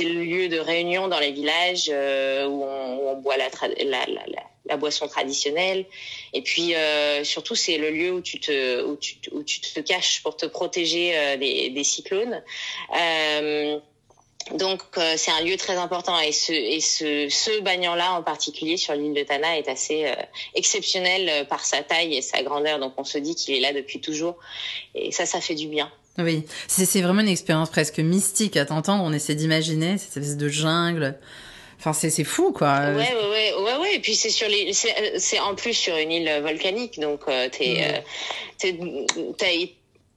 le 0.00 0.24
lieu 0.24 0.48
de 0.48 0.58
réunion 0.58 1.06
dans 1.06 1.20
les 1.20 1.30
villages 1.30 1.88
où 1.88 2.64
on, 2.64 3.10
on, 3.10 3.16
boit 3.16 3.36
la, 3.36 3.48
la, 3.84 4.06
la, 4.06 4.42
la, 4.66 4.76
boisson 4.76 5.08
traditionnelle. 5.08 5.86
Et 6.32 6.42
puis, 6.42 6.74
surtout, 7.22 7.54
c'est 7.54 7.78
le 7.78 7.90
lieu 7.90 8.12
où 8.12 8.20
tu, 8.20 8.40
te, 8.40 8.82
où, 8.84 8.96
tu, 8.96 9.16
où 9.32 9.42
tu 9.42 9.60
te 9.60 9.80
caches 9.80 10.22
pour 10.22 10.36
te 10.36 10.46
protéger 10.46 11.36
des, 11.38 11.70
des 11.70 11.84
cyclones. 11.84 12.42
Euh, 12.96 13.78
donc 14.52 14.82
euh, 14.98 15.14
c'est 15.16 15.30
un 15.30 15.42
lieu 15.42 15.56
très 15.56 15.76
important 15.76 16.18
et 16.20 16.32
ce 16.32 16.52
et 16.52 16.80
ce 16.80 17.28
ce 17.30 17.62
bagnan-là 17.62 18.12
en 18.12 18.22
particulier 18.22 18.76
sur 18.76 18.94
l'île 18.94 19.14
de 19.14 19.22
Tana 19.22 19.58
est 19.58 19.68
assez 19.68 20.04
euh, 20.04 20.14
exceptionnel 20.54 21.28
euh, 21.28 21.44
par 21.44 21.64
sa 21.64 21.82
taille 21.82 22.14
et 22.14 22.22
sa 22.22 22.42
grandeur. 22.42 22.78
Donc 22.78 22.92
on 22.98 23.04
se 23.04 23.16
dit 23.16 23.34
qu'il 23.34 23.54
est 23.54 23.60
là 23.60 23.72
depuis 23.72 24.00
toujours 24.00 24.36
et 24.94 25.12
ça 25.12 25.24
ça 25.24 25.40
fait 25.40 25.54
du 25.54 25.68
bien. 25.68 25.90
Oui, 26.18 26.44
c'est 26.68 27.00
vraiment 27.00 27.22
une 27.22 27.28
expérience 27.28 27.70
presque 27.70 27.98
mystique 27.98 28.56
à 28.56 28.64
t'entendre. 28.66 29.02
On 29.02 29.12
essaie 29.12 29.34
d'imaginer 29.34 29.98
cette 29.98 30.16
espèce 30.16 30.36
de 30.36 30.48
jungle. 30.48 31.18
Enfin, 31.78 31.92
c'est 31.92 32.10
c'est 32.10 32.24
fou 32.24 32.52
quoi. 32.52 32.78
Ouais 32.80 32.94
ouais 32.94 33.14
ouais 33.30 33.54
ouais, 33.62 33.76
ouais. 33.76 33.94
Et 33.96 33.98
puis 34.00 34.14
c'est 34.14 34.30
sur 34.30 34.48
les 34.48 34.72
c'est 34.72 35.40
en 35.40 35.54
plus 35.54 35.74
sur 35.74 35.96
une 35.96 36.12
île 36.12 36.40
volcanique 36.42 37.00
donc 37.00 37.26
t'es 37.26 38.02
t'es 38.58 39.72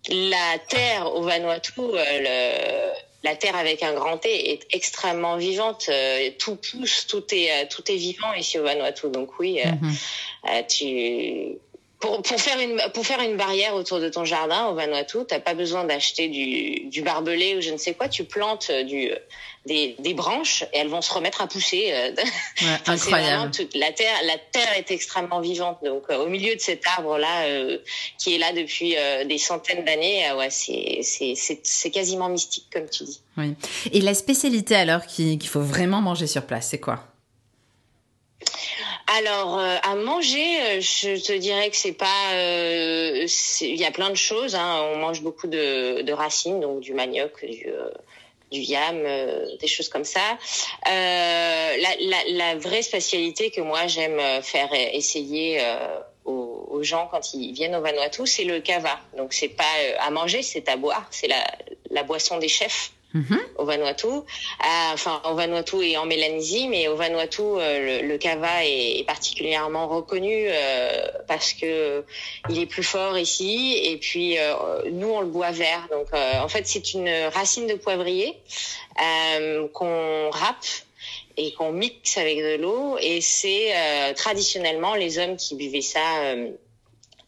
la 0.10 0.58
terre 0.70 1.14
au 1.14 1.22
Vanuatu 1.22 1.72
le 1.78 2.94
la 3.24 3.36
terre 3.36 3.56
avec 3.56 3.84
un 3.84 3.94
grand 3.94 4.18
T 4.18 4.52
est 4.52 4.68
extrêmement 4.72 5.38
vivante. 5.38 5.88
Euh, 5.90 6.30
tout 6.40 6.56
pousse, 6.56 7.08
tout 7.08 7.24
est 7.34 7.52
euh, 7.52 7.66
tout 7.70 7.84
est 7.92 7.96
vivant 7.96 8.34
ici 8.34 8.60
au 8.60 8.64
Vanuatu. 8.64 9.10
Donc 9.10 9.40
oui, 9.40 9.60
euh, 9.66 9.72
mhm. 9.72 10.68
tu 10.68 11.58
pour, 12.00 12.22
pour 12.22 12.40
faire 12.40 12.60
une 12.60 12.82
pour 12.94 13.06
faire 13.06 13.22
une 13.22 13.38
barrière 13.38 13.74
autour 13.74 14.00
de 14.00 14.10
ton 14.10 14.24
jardin 14.24 14.68
au 14.68 14.76
Vanuatu, 14.76 15.20
t'as 15.28 15.40
pas 15.40 15.54
besoin 15.54 15.84
d'acheter 15.84 16.28
du, 16.28 16.90
du 16.90 17.02
barbelé 17.02 17.56
ou 17.56 17.62
je 17.62 17.72
ne 17.72 17.78
sais 17.78 17.94
quoi. 17.94 18.08
Tu 18.08 18.24
plantes 18.24 18.72
du 18.72 19.12
des, 19.68 19.96
des 20.00 20.14
branches 20.14 20.64
et 20.74 20.80
elles 20.80 20.88
vont 20.88 21.02
se 21.02 21.14
remettre 21.14 21.42
à 21.42 21.48
pousser. 21.48 21.90
Euh, 21.92 22.12
incroyable. 22.88 23.52
la 23.76 23.92
terre, 23.92 24.14
la 24.24 24.38
terre 24.38 24.74
est 24.76 24.90
extrêmement 24.90 25.42
vivante. 25.42 25.80
Donc, 25.84 26.04
euh, 26.10 26.26
au 26.26 26.28
milieu 26.28 26.56
de 26.56 26.60
cet 26.60 26.88
arbre-là, 26.88 27.46
euh, 27.46 27.78
qui 28.18 28.34
est 28.34 28.38
là 28.40 28.54
depuis 28.54 28.96
des 29.28 29.38
centaines 29.38 29.86
d'années, 29.86 30.32
ouais, 30.34 30.50
c'est, 30.50 31.02
c'est, 31.04 31.34
c'est, 31.36 31.92
quasiment 31.92 32.30
mystique, 32.30 32.68
comme 32.72 32.90
tu 32.90 33.04
dis. 33.04 33.22
Oui. 33.38 33.54
Et 33.92 34.02
la 34.02 34.14
spécialité 34.14 34.76
alors 34.76 35.06
qu'il 35.06 35.48
faut 35.48 35.62
vraiment 35.62 36.02
manger 36.02 36.28
sur 36.28 36.46
place, 36.46 36.70
c'est 36.70 36.80
quoi? 36.80 37.04
Alors 39.08 39.60
à 39.60 39.96
manger, 39.96 40.82
je 40.82 41.24
te 41.26 41.34
dirais 41.34 41.70
que 41.70 41.78
c'est 41.78 41.94
pas. 41.94 42.32
Il 42.34 43.76
y 43.76 43.86
a 43.86 43.92
plein 43.92 44.10
de 44.10 44.16
choses. 44.16 44.56
Hein. 44.56 44.82
On 44.94 44.98
mange 44.98 45.22
beaucoup 45.22 45.48
de, 45.48 46.02
de, 46.02 46.14
racines, 46.14 46.60
donc 46.60 46.82
du 46.82 46.94
manioc, 46.94 47.46
du, 47.46 47.68
du 48.52 48.60
yam, 48.60 49.04
euh, 49.06 49.46
des 49.60 49.68
choses 49.68 49.90
comme 49.90 50.06
ça. 50.06 50.38
Euh, 50.88 51.78
la, 51.78 51.90
la, 52.00 52.18
la, 52.30 52.56
vraie 52.56 52.82
spécialité 52.82 53.52
que 53.52 53.62
moi 53.62 53.88
j'aime 53.88 54.20
faire 54.42 54.70
essayer 54.74 55.60
euh, 55.62 56.00
aux, 56.26 56.68
aux, 56.70 56.84
gens 56.84 57.08
quand 57.12 57.34
ils 57.34 57.54
viennent 57.54 57.76
au 57.76 57.82
Vanuatu, 57.82 58.26
c'est 58.26 58.46
le 58.46 58.60
kava. 58.60 59.00
Donc 59.18 59.34
c'est 59.34 59.50
pas 59.50 59.64
euh, 59.64 59.96
à 60.00 60.12
manger, 60.12 60.42
c'est 60.44 60.70
à 60.70 60.78
boire. 60.78 61.08
C'est 61.12 61.28
la, 61.28 61.44
la 61.90 62.04
boisson 62.04 62.38
des 62.38 62.48
chefs. 62.48 62.92
Au 63.58 63.66
Vanuatu, 63.66 64.08
euh, 64.08 64.22
enfin 64.94 65.22
au 65.26 65.34
Vanuatu 65.34 65.82
et 65.82 65.98
en 65.98 66.06
Mélanésie, 66.06 66.68
mais 66.68 66.88
au 66.88 66.96
Vanuatu 66.96 67.42
euh, 67.42 68.02
le, 68.02 68.08
le, 68.08 68.18
kava 68.18 68.66
est, 68.66 69.06
particulièrement 69.08 69.88
reconnu 69.88 70.48
euh, 70.50 71.08
parce 71.28 71.54
que 71.54 72.04
il 72.50 72.60
est 72.60 72.66
plus 72.66 72.84
fort 72.84 73.18
ici. 73.18 73.80
Et 73.82 73.98
puis 73.98 74.38
nous 74.92 75.08
on 75.08 75.22
le 75.22 75.28
boit 75.28 75.52
vert. 75.52 75.88
Donc 75.90 76.08
en 76.14 76.48
fait 76.48 76.68
c'est 76.68 76.94
une 76.94 77.10
racine 77.34 77.68
de 77.68 77.76
poivrier 77.76 78.36
qu'on 79.74 80.30
râpe 80.30 80.66
et 81.38 81.54
qu'on 81.54 81.72
mixe 81.72 82.18
avec 82.18 82.38
de 82.38 82.58
l'eau. 82.58 82.98
Et 83.00 83.22
c'est 83.22 83.74
traditionnellement 84.16 84.96
les 84.96 85.18
hommes 85.18 85.38
qui 85.38 85.56
buvaient 85.56 85.82
ça 85.82 86.36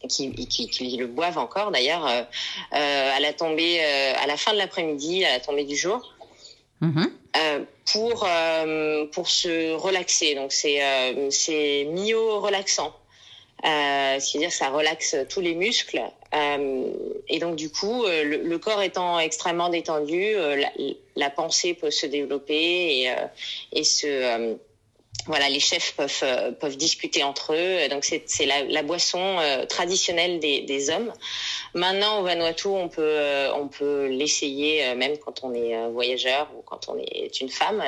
qui, 0.08 0.32
qui, 0.32 0.68
qui, 0.68 0.96
le 0.96 1.06
boivent 1.06 1.38
encore 1.38 1.70
d'ailleurs 1.70 2.06
euh, 2.06 2.22
euh, 2.74 3.16
à 3.16 3.20
la 3.20 3.32
tombée, 3.32 3.80
euh, 3.80 4.12
à 4.18 4.26
la 4.26 4.36
fin 4.36 4.52
de 4.52 4.58
l'après-midi, 4.58 5.24
à 5.24 5.32
la 5.32 5.40
tombée 5.40 5.64
du 5.64 5.76
jour. 5.76 6.14
Mm-hmm. 6.82 7.10
Euh, 7.36 7.64
pour 7.92 8.26
pour 9.12 9.28
se 9.28 9.72
relaxer 9.74 10.34
donc 10.34 10.50
c'est 10.50 10.80
c'est 11.30 11.84
mio 11.90 12.40
relaxant 12.40 12.92
c'est-à-dire 13.62 14.48
que 14.48 14.54
ça 14.54 14.70
relaxe 14.70 15.14
tous 15.28 15.40
les 15.40 15.54
muscles 15.54 16.02
et 16.32 17.38
donc 17.38 17.56
du 17.56 17.70
coup 17.70 18.04
le, 18.06 18.42
le, 18.42 18.58
corps 18.58 18.82
étant 18.82 19.20
extrêmement 19.20 19.68
détendu 19.68 20.32
la, 20.34 20.72
la, 21.16 21.30
pensée 21.30 21.74
peut 21.74 21.90
se 21.90 22.06
développer 22.06 23.02
et 23.02 23.14
et 23.72 23.84
se 23.84 24.56
voilà, 25.26 25.48
les 25.48 25.60
chefs 25.60 25.94
peuvent 25.96 26.20
euh, 26.22 26.52
peuvent 26.52 26.76
discuter 26.76 27.22
entre 27.22 27.54
eux. 27.54 27.88
Donc 27.88 28.04
c'est 28.04 28.46
la, 28.46 28.62
la, 28.64 28.82
boisson 28.82 29.38
euh, 29.38 29.66
traditionnelle 29.66 30.40
des, 30.40 30.62
des 30.62 30.90
hommes. 30.90 31.12
Maintenant 31.74 32.20
au 32.20 32.22
Vanuatu, 32.22 32.68
on 32.68 32.88
peut 32.88 33.02
euh, 33.02 33.52
on 33.54 33.68
peut 33.68 34.06
l'essayer 34.06 34.94
même 34.94 35.18
quand 35.18 35.44
on 35.44 35.54
est 35.54 35.88
voyageur 35.90 36.50
ou 36.56 36.62
quand 36.62 36.88
on 36.88 36.98
est 36.98 37.40
une 37.40 37.48
femme. 37.48 37.82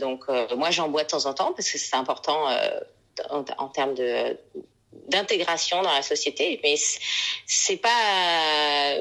donc 0.00 0.24
moi 0.56 0.70
j'en 0.70 0.88
bois 0.88 1.04
de 1.04 1.08
temps 1.08 1.26
en 1.26 1.34
temps 1.34 1.52
parce 1.52 1.70
que 1.70 1.78
c'est 1.78 1.96
important 1.96 2.46
en, 3.30 3.44
en, 3.58 3.68
termes 3.68 3.94
de 3.94 4.36
d'intégration 5.08 5.82
dans 5.82 5.92
la 5.92 6.02
société. 6.02 6.60
Mais 6.62 6.74
c'est 7.46 7.76
pas 7.76 8.96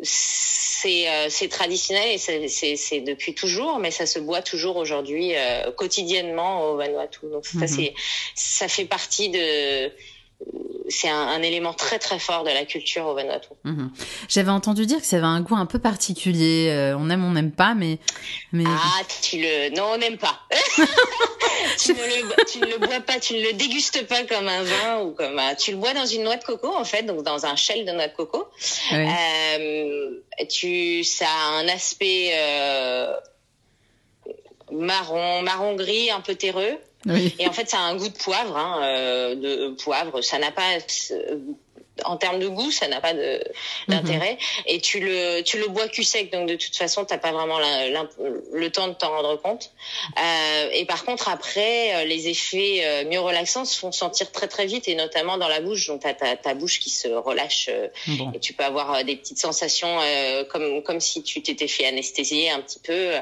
c'est 0.00 1.08
euh, 1.08 1.26
c'est 1.28 1.48
traditionnel 1.48 2.08
et 2.08 2.18
c'est 2.18 3.00
depuis 3.00 3.34
toujours, 3.34 3.78
mais 3.78 3.90
ça 3.90 4.06
se 4.06 4.18
boit 4.18 4.42
toujours 4.42 4.76
aujourd'hui 4.76 5.34
euh, 5.34 5.72
quotidiennement 5.72 6.70
au 6.70 6.76
Vanuatu. 6.76 7.20
Donc 7.32 7.46
ça 7.46 7.58
mhm. 7.58 7.68
c'est 7.68 7.94
ça 8.34 8.68
fait 8.68 8.84
partie 8.84 9.28
de 9.28 9.90
c'est 10.88 11.08
un, 11.08 11.28
un, 11.28 11.42
élément 11.42 11.72
très 11.72 11.98
très 11.98 12.18
fort 12.18 12.44
de 12.44 12.50
la 12.50 12.64
culture 12.64 13.06
au 13.06 13.14
Vanuatu. 13.14 13.48
Mhm. 13.64 13.90
J'avais 14.28 14.50
entendu 14.50 14.86
dire 14.86 15.00
que 15.00 15.06
ça 15.06 15.16
avait 15.16 15.26
un 15.26 15.40
goût 15.40 15.56
un 15.56 15.66
peu 15.66 15.78
particulier. 15.78 16.68
Euh, 16.70 16.96
on 16.96 17.10
aime, 17.10 17.24
on 17.24 17.32
n'aime 17.32 17.50
pas, 17.50 17.74
mais, 17.74 17.98
mais... 18.52 18.64
Ah, 18.66 19.02
tu 19.20 19.38
le... 19.38 19.74
Non, 19.76 19.90
on 19.94 19.98
n'aime 19.98 20.16
pas. 20.16 20.40
tu, 21.78 21.92
ne 21.92 21.98
le, 21.98 22.44
tu, 22.44 22.58
ne 22.60 22.66
le, 22.66 22.78
bois 22.78 23.00
pas, 23.00 23.18
tu 23.18 23.34
ne 23.34 23.42
le 23.42 23.52
dégustes 23.52 24.06
pas 24.06 24.24
comme 24.24 24.48
un 24.48 24.62
vin 24.62 25.00
ou 25.02 25.12
comme 25.12 25.38
un... 25.38 25.54
Tu 25.54 25.72
le 25.72 25.76
bois 25.76 25.94
dans 25.94 26.06
une 26.06 26.24
noix 26.24 26.36
de 26.36 26.44
coco, 26.44 26.74
en 26.74 26.84
fait, 26.84 27.02
donc 27.02 27.22
dans 27.22 27.46
un 27.46 27.56
shell 27.56 27.84
de 27.84 27.92
noix 27.92 28.08
de 28.08 28.14
coco. 28.14 28.48
Oui. 28.92 29.06
Euh, 29.08 30.10
tu... 30.48 31.04
Ça 31.04 31.26
a 31.28 31.58
un 31.58 31.68
aspect... 31.68 32.30
Euh, 32.34 33.12
marron, 34.70 35.42
marron 35.42 35.74
gris, 35.74 36.10
un 36.10 36.20
peu 36.20 36.34
terreux. 36.34 36.78
Oui. 37.06 37.34
Et 37.38 37.46
en 37.46 37.52
fait, 37.52 37.68
ça 37.70 37.78
a 37.78 37.82
un 37.82 37.96
goût 37.96 38.08
de 38.08 38.16
poivre, 38.16 38.56
hein, 38.56 38.80
euh, 38.82 39.34
de 39.34 39.70
poivre. 39.82 40.20
Ça 40.22 40.38
n'a 40.38 40.50
pas 40.50 40.78
en 42.04 42.16
termes 42.16 42.38
de 42.38 42.48
goût, 42.48 42.70
ça 42.70 42.88
n'a 42.88 43.00
pas 43.00 43.14
mhm. 43.14 43.40
d'intérêt. 43.88 44.38
Et 44.66 44.80
tu 44.80 45.00
le, 45.00 45.42
tu 45.42 45.58
le 45.58 45.68
bois 45.68 45.88
cul 45.88 46.04
sec, 46.04 46.32
donc 46.32 46.48
de 46.48 46.56
toute 46.56 46.76
façon, 46.76 47.04
t'as 47.04 47.18
pas 47.18 47.32
vraiment 47.32 47.58
la, 47.58 48.06
le 48.52 48.70
temps 48.70 48.88
de 48.88 48.94
t'en 48.94 49.10
rendre 49.10 49.40
compte. 49.40 49.72
Euh, 50.18 50.70
et 50.72 50.84
par 50.84 51.04
contre, 51.04 51.28
après, 51.28 51.94
euh, 51.94 52.04
les 52.04 52.28
effets 52.28 52.80
euh, 52.82 53.04
mieux 53.08 53.20
relaxants 53.20 53.64
se 53.64 53.78
font 53.78 53.92
sentir 53.92 54.30
très 54.32 54.48
très 54.48 54.66
vite, 54.66 54.88
et 54.88 54.94
notamment 54.94 55.38
dans 55.38 55.48
la 55.48 55.60
bouche. 55.60 55.86
Donc, 55.86 56.02
t'as 56.02 56.14
ta, 56.14 56.36
ta 56.36 56.54
bouche 56.54 56.80
qui 56.80 56.90
se 56.90 57.08
relâche, 57.08 57.68
euh, 57.70 57.88
bon. 58.06 58.32
et 58.34 58.40
tu 58.40 58.52
peux 58.52 58.64
avoir 58.64 58.94
euh, 58.94 59.02
des 59.02 59.16
petites 59.16 59.38
sensations 59.38 59.98
euh, 60.00 60.44
comme 60.44 60.82
comme 60.82 61.00
si 61.00 61.22
tu 61.22 61.42
t'étais 61.42 61.68
fait 61.68 61.86
anesthésier 61.86 62.50
un 62.50 62.60
petit 62.60 62.80
peu 62.80 63.12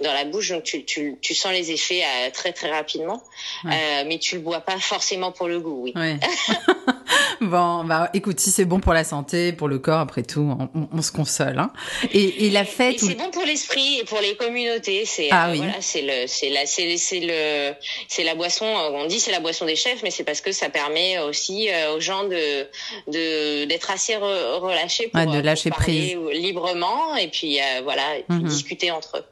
dans 0.00 0.12
la 0.12 0.24
bouche. 0.24 0.50
Donc, 0.50 0.64
tu, 0.64 0.84
tu, 0.84 1.16
tu 1.20 1.34
sens 1.34 1.52
les 1.52 1.70
effets 1.70 2.02
très 2.32 2.52
très 2.52 2.70
rapidement, 2.70 3.22
ouais. 3.64 4.04
mais 4.04 4.18
tu 4.18 4.36
le 4.36 4.40
bois 4.40 4.60
pas 4.60 4.78
forcément 4.78 5.32
pour 5.32 5.48
le 5.48 5.60
goût. 5.60 5.82
Oui. 5.84 5.92
Ouais. 5.94 6.18
bon, 7.40 7.84
bah 7.84 8.10
écoute, 8.14 8.40
si 8.40 8.50
c'est 8.50 8.64
bon 8.64 8.80
pour 8.80 8.92
la 8.92 9.04
santé, 9.04 9.52
pour 9.52 9.68
le 9.68 9.78
corps, 9.78 10.00
après 10.00 10.22
tout, 10.22 10.56
on, 10.74 10.88
on 10.92 11.02
se 11.02 11.12
console. 11.12 11.58
Hein. 11.58 11.70
Et, 12.12 12.46
et, 12.46 12.50
la 12.50 12.64
fête. 12.64 13.00
C'est 13.00 13.14
bon 13.14 13.30
pour 13.30 13.44
l'esprit 13.44 14.00
et 14.00 14.04
pour 14.04 14.20
les 14.20 14.36
communautés. 14.36 15.04
C'est 15.06 15.28
ah, 15.30 15.48
euh, 15.48 15.52
oui. 15.52 15.58
voilà, 15.58 15.74
c'est 15.80 16.02
le, 16.02 16.26
c'est 16.26 16.50
la, 16.50 16.66
c'est, 16.66 17.20
le, 17.20 17.74
c'est 18.08 18.24
la 18.24 18.34
boisson. 18.34 18.66
Euh, 18.66 18.90
on 18.94 19.06
dit 19.06 19.20
c'est 19.20 19.32
la 19.32 19.40
boisson 19.40 19.66
des 19.66 19.76
chefs, 19.76 20.02
mais 20.02 20.10
c'est 20.10 20.24
parce 20.24 20.40
que 20.40 20.52
ça 20.52 20.68
permet 20.68 21.18
aussi 21.18 21.68
euh, 21.70 21.94
aux 21.94 22.00
gens 22.00 22.24
de, 22.24 22.66
de 23.08 23.64
d'être 23.66 23.90
assez 23.90 24.16
re, 24.16 24.60
relâchés 24.60 25.08
pour, 25.08 25.20
ouais, 25.20 25.26
de 25.26 25.40
lâcher 25.40 25.70
pour 25.70 25.78
prise 25.78 26.16
librement 26.32 27.14
et 27.16 27.28
puis 27.28 27.60
euh, 27.60 27.80
voilà, 27.82 28.18
et 28.18 28.24
puis 28.28 28.38
mm 28.38 28.44
-hmm. 28.44 28.48
discuter 28.48 28.90
entre 28.90 29.18
eux. 29.18 29.24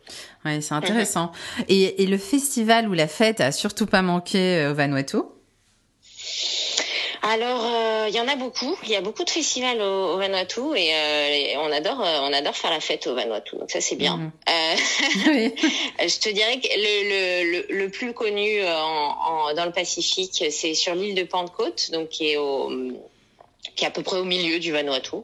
Ouais, 0.45 0.61
c'est 0.61 0.75
intéressant. 0.75 1.27
Mm 1.27 1.63
-hmm. 1.63 1.65
et, 1.69 2.03
et 2.03 2.07
le 2.07 2.19
festival 2.19 2.89
ou 2.89 2.95
la 2.95 3.09
fête 3.09 3.41
a 3.41 3.53
surtout 3.53 3.87
pas 3.87 4.03
manqué 4.03 4.67
au 4.71 4.75
Vanuatu? 4.75 5.19
Alors, 7.23 7.65
euh, 7.65 8.07
il 8.09 8.15
y 8.15 8.21
en 8.21 8.27
a 8.27 8.35
beaucoup. 8.35 8.77
Il 8.83 8.91
y 8.91 8.97
a 8.97 9.01
beaucoup 9.01 9.25
de 9.25 9.31
festivals 9.31 9.81
au, 9.81 10.17
Vanuatu 10.17 10.61
et, 10.77 11.57
on 11.57 11.71
adore, 11.71 12.01
on 12.01 12.33
adore 12.33 12.57
faire 12.57 12.73
la 12.73 12.81
fête 12.81 13.07
au 13.07 13.15
Vanuatu. 13.15 13.57
Donc 13.57 13.71
ça, 13.71 13.81
c'est 13.81 13.95
bien. 13.95 14.17
Mhm. 14.17 14.33
je 14.49 16.19
te 16.19 16.29
dirais 16.31 16.59
que 16.59 16.67
le, 16.67 17.67
le, 17.69 17.79
le, 17.79 17.91
plus 17.91 18.13
connu 18.13 18.65
en, 18.65 19.55
dans 19.55 19.65
le 19.65 19.73
Pacifique, 19.73 20.45
c'est 20.51 20.75
sur 20.75 20.97
l'île 20.97 21.15
de 21.15 21.23
Pentecôte, 21.23 21.91
donc 21.93 22.09
qui 22.09 22.33
est 22.33 22.37
au 22.37 22.71
qui 23.77 23.85
est 23.85 23.89
à 23.89 23.91
peu 23.91 24.03
près 24.03 24.19
au 24.19 24.25
milieu 24.25 24.59
du 24.59 24.73
Vanuatu. 24.73 25.17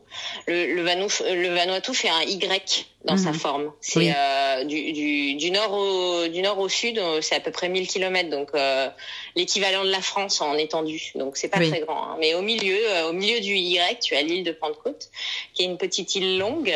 Le, 0.46 0.74
le, 0.74 0.82
le 0.82 1.54
Vanuatu 1.54 1.92
fait 1.92 2.08
un 2.08 2.22
Y 2.22 2.86
dans 3.04 3.16
sa 3.16 3.30
mhm. 3.30 3.38
forme. 3.38 3.72
C'est 3.80 4.12
euh, 4.14 4.64
du, 4.64 4.92
du, 4.92 5.34
du, 5.34 5.50
nord 5.50 5.72
au, 5.72 6.28
du 6.28 6.40
nord 6.42 6.58
au 6.58 6.68
sud, 6.68 6.98
euh, 6.98 7.20
c'est 7.20 7.34
à 7.34 7.40
peu 7.40 7.50
près 7.50 7.68
1000 7.68 7.86
km, 7.88 8.28
donc 8.30 8.50
euh, 8.54 8.88
l'équivalent 9.34 9.84
de 9.84 9.90
la 9.90 10.00
France 10.00 10.40
en 10.40 10.54
étendue. 10.54 11.12
Donc 11.14 11.36
c'est 11.36 11.48
pas 11.48 11.58
très 11.58 11.80
grand. 11.80 12.02
Hein. 12.02 12.16
Mais 12.20 12.34
au 12.34 12.42
milieu, 12.42 12.78
euh, 12.88 13.10
au 13.10 13.12
milieu 13.12 13.40
du 13.40 13.54
Y, 13.54 14.00
tu 14.00 14.14
as 14.14 14.22
l'île 14.22 14.44
de 14.44 14.52
Pentecôte, 14.52 15.10
qui 15.54 15.62
est 15.62 15.66
une 15.66 15.78
petite 15.78 16.14
île 16.14 16.38
longue. 16.38 16.72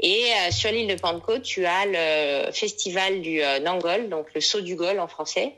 Et 0.00 0.24
euh, 0.24 0.50
sur 0.50 0.70
l'île 0.70 0.88
de 0.88 1.00
Pentecôte, 1.00 1.42
tu 1.42 1.64
as 1.64 1.86
le 1.86 2.52
festival 2.52 3.22
du 3.22 3.40
Nangol, 3.62 4.08
donc 4.08 4.26
le 4.34 4.40
saut 4.40 4.60
du 4.60 4.74
Gol 4.74 5.00
en 5.00 5.08
français. 5.08 5.54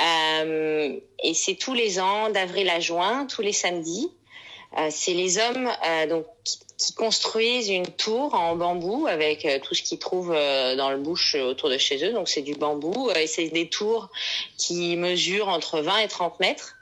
et 0.00 1.34
c'est 1.34 1.54
tous 1.54 1.74
les 1.74 1.98
ans, 1.98 2.30
d'avril 2.30 2.68
à 2.70 2.80
juin, 2.80 3.26
tous 3.26 3.42
les 3.42 3.52
samedis. 3.52 4.10
Euh, 4.78 4.88
c'est 4.90 5.14
les 5.14 5.38
hommes 5.38 5.68
euh, 5.86 6.06
donc 6.06 6.26
qui, 6.78 6.94
construisent 6.94 7.68
une 7.68 7.86
tour 7.86 8.34
en 8.34 8.56
bambou 8.56 9.06
avec 9.08 9.44
euh, 9.44 9.58
tout 9.60 9.74
ce 9.74 9.82
qu'ils 9.82 9.98
trouvent 9.98 10.34
dans 10.34 10.90
le 10.90 10.98
bush 10.98 11.34
autour 11.34 11.70
de 11.70 11.78
chez 11.78 12.04
eux. 12.04 12.12
Donc 12.12 12.28
c'est 12.28 12.42
du 12.42 12.54
bambou 12.54 13.10
et 13.16 13.26
c'est 13.26 13.48
des 13.48 13.68
tours 13.68 14.08
qui 14.56 14.96
mesurent 14.96 15.48
entre 15.48 15.80
20 15.80 15.98
et 15.98 16.08
30 16.08 16.40
mètres. 16.40 16.74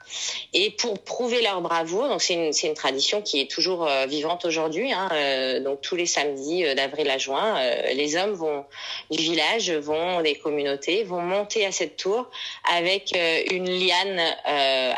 Et 0.53 0.69
pour 0.69 0.99
prouver 0.99 1.41
leur 1.41 1.61
bravoure, 1.61 2.07
donc 2.07 2.21
c'est 2.21 2.35
une, 2.35 2.51
une, 2.63 2.73
tradition 2.75 3.23
qui 3.23 3.41
est 3.41 3.49
toujours 3.49 3.89
vivante 4.07 4.45
aujourd'hui. 4.45 4.93
Hein, 4.93 5.61
donc 5.61 5.81
tous 5.81 5.95
les 5.95 6.05
samedis 6.05 6.63
d'avril 6.75 7.09
à 7.09 7.17
juin, 7.17 7.59
les 7.91 8.15
hommes 8.15 8.33
vont 8.33 8.65
du 9.09 9.17
village, 9.17 9.71
vont 9.71 10.21
des 10.21 10.35
communautés, 10.35 11.03
vont 11.03 11.21
monter 11.21 11.65
à 11.65 11.71
cette 11.71 11.97
tour 11.97 12.29
avec 12.71 13.17
une 13.51 13.67
liane 13.67 14.21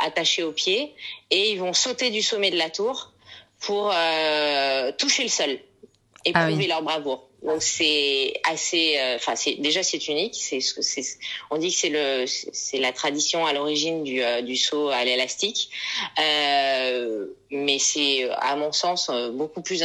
attachée 0.05 0.43
au 0.43 0.51
pied 0.51 0.93
et 1.31 1.51
ils 1.51 1.59
vont 1.59 1.73
sauter 1.73 2.09
du 2.09 2.21
sommet 2.21 2.51
de 2.51 2.57
la 2.57 2.69
tour 2.69 3.11
pour 3.59 3.91
euh, 3.93 4.91
toucher 4.97 5.23
le 5.23 5.29
sol 5.29 5.59
et 6.25 6.31
ah 6.33 6.47
prouver 6.47 6.67
leur 6.67 6.81
bravoure. 6.81 7.27
Donc 7.43 7.61
c'est 7.61 8.33
assez, 8.49 8.97
euh, 8.97 9.15
enfin 9.15 9.35
c'est 9.35 9.55
déjà 9.55 9.83
c'est 9.83 10.07
unique. 10.07 10.35
C'est, 10.35 10.59
c'est, 10.59 11.03
on 11.51 11.57
dit 11.57 11.71
que 11.71 11.77
c'est 11.77 11.89
le, 11.89 12.25
c'est 12.25 12.79
la 12.79 12.91
tradition 12.91 13.45
à 13.45 13.53
l'origine 13.53 14.03
du, 14.03 14.23
euh, 14.23 14.41
du 14.41 14.57
saut 14.57 14.89
à 14.89 15.05
l'élastique, 15.05 15.69
euh, 16.19 17.27
mais 17.51 17.77
c'est 17.77 18.27
à 18.31 18.55
mon 18.55 18.71
sens 18.71 19.11
beaucoup 19.33 19.61
plus 19.61 19.83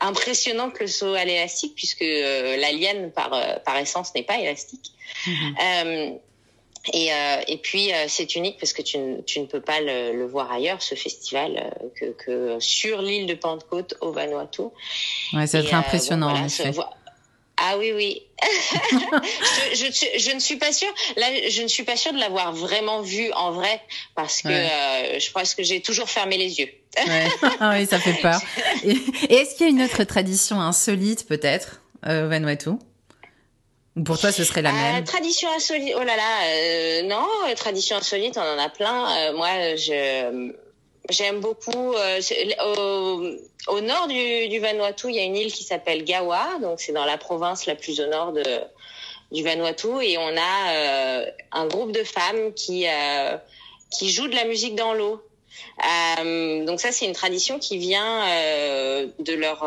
impressionnant 0.00 0.70
que 0.70 0.80
le 0.80 0.88
saut 0.88 1.14
à 1.14 1.24
l'élastique 1.24 1.74
puisque 1.74 2.00
la 2.00 2.72
liane 2.72 3.12
par 3.12 3.62
par 3.62 3.76
essence 3.76 4.14
n'est 4.14 4.22
pas 4.22 4.38
élastique. 4.38 4.92
Mm-hmm. 5.26 6.20
Et, 6.92 7.12
euh, 7.12 7.42
et 7.46 7.58
puis 7.58 7.92
euh, 7.92 8.06
c'est 8.08 8.34
unique 8.36 8.56
parce 8.58 8.72
que 8.72 8.80
tu, 8.80 8.98
tu, 9.26 9.40
ne 9.40 9.46
peux 9.46 9.60
pas 9.60 9.80
le, 9.80 10.16
le 10.16 10.26
voir 10.26 10.50
ailleurs, 10.50 10.80
ce 10.82 10.94
festival, 10.94 11.56
euh, 11.56 11.88
que, 11.94 12.12
que, 12.12 12.60
sur 12.60 13.02
l'île 13.02 13.26
de 13.26 13.34
Pentecôte 13.34 13.94
au 14.00 14.12
Vanuatu. 14.12 14.62
Ouais, 15.34 15.46
c'est 15.46 15.58
euh, 15.58 15.76
impressionnant. 15.76 16.34
ah 17.58 17.76
oui, 17.76 17.92
oui. 17.94 18.22
je, 19.74 19.76
je, 19.76 20.18
je, 20.18 20.34
ne 20.34 20.40
suis 20.40 20.56
pas 20.56 20.72
sûre. 20.72 20.92
Là, 21.18 21.26
je 21.50 21.60
ne 21.60 21.68
suis 21.68 21.82
pas 21.82 21.96
sûre 21.96 22.14
de 22.14 22.18
l'avoir 22.18 22.54
vraiment 22.54 23.02
vu 23.02 23.30
en 23.32 23.52
vrai 23.52 23.82
parce 24.14 24.40
que 24.40 24.48
je 24.48 25.30
pense 25.32 25.54
que 25.54 25.62
j'ai 25.62 25.82
toujours 25.82 26.08
fermé 26.08 26.38
les 26.38 26.60
yeux. 26.60 26.70
ouais. 26.96 27.26
Ah 27.60 27.74
oui, 27.78 27.86
ça 27.86 27.98
fait 28.00 28.14
peur. 28.14 28.40
Et, 28.84 28.96
et 29.28 29.34
est-ce 29.34 29.54
qu'il 29.54 29.66
y 29.66 29.68
a 29.68 29.72
une 29.72 29.82
autre 29.82 30.04
tradition 30.04 30.58
insolite 30.58 31.28
peut-être 31.28 31.82
au 32.06 32.28
Vanuatu? 32.28 32.70
Pour 34.04 34.18
toi, 34.18 34.30
ce 34.30 34.44
serait 34.44 34.62
la 34.62 34.72
même 34.72 35.02
euh, 35.02 35.06
Tradition 35.06 35.48
insolite. 35.54 35.94
Oh 35.96 36.04
là 36.04 36.16
là, 36.16 36.44
euh, 36.44 37.02
non, 37.02 37.26
euh, 37.48 37.54
tradition 37.54 37.96
insolite, 37.96 38.38
on 38.38 38.40
en 38.40 38.58
a 38.58 38.68
plein. 38.68 39.32
moi, 39.32 39.48
je 39.76 40.52
j'aime 41.08 41.40
beaucoup. 41.40 41.94
Au, 41.94 43.22
au, 43.66 43.80
nord 43.80 44.06
du, 44.06 44.48
du, 44.48 44.60
Vanuatu, 44.60 45.08
il 45.08 45.16
y 45.16 45.18
a 45.18 45.24
une 45.24 45.36
île 45.36 45.52
qui 45.52 45.64
s'appelle 45.64 46.04
Gawa, 46.04 46.58
donc 46.62 46.80
c'est 46.80 46.92
dans 46.92 47.04
la 47.04 47.18
province 47.18 47.66
la 47.66 47.74
plus 47.74 48.00
au 48.00 48.06
nord 48.06 48.32
de 48.32 48.44
du 49.32 49.42
Vanuatu, 49.42 49.88
et 50.02 50.18
on 50.18 50.36
a 50.36 51.24
un 51.52 51.66
groupe 51.66 51.90
de 51.90 52.04
femmes 52.04 52.52
qui 52.54 52.86
qui 53.90 54.10
jouent 54.10 54.28
de 54.28 54.36
la 54.36 54.44
musique 54.44 54.76
dans 54.76 54.94
l'eau. 54.94 55.20
donc 56.66 56.80
ça, 56.80 56.92
c'est 56.92 57.06
une 57.06 57.12
tradition 57.12 57.58
qui 57.58 57.76
vient 57.76 58.24
de 59.18 59.32
leur 59.32 59.64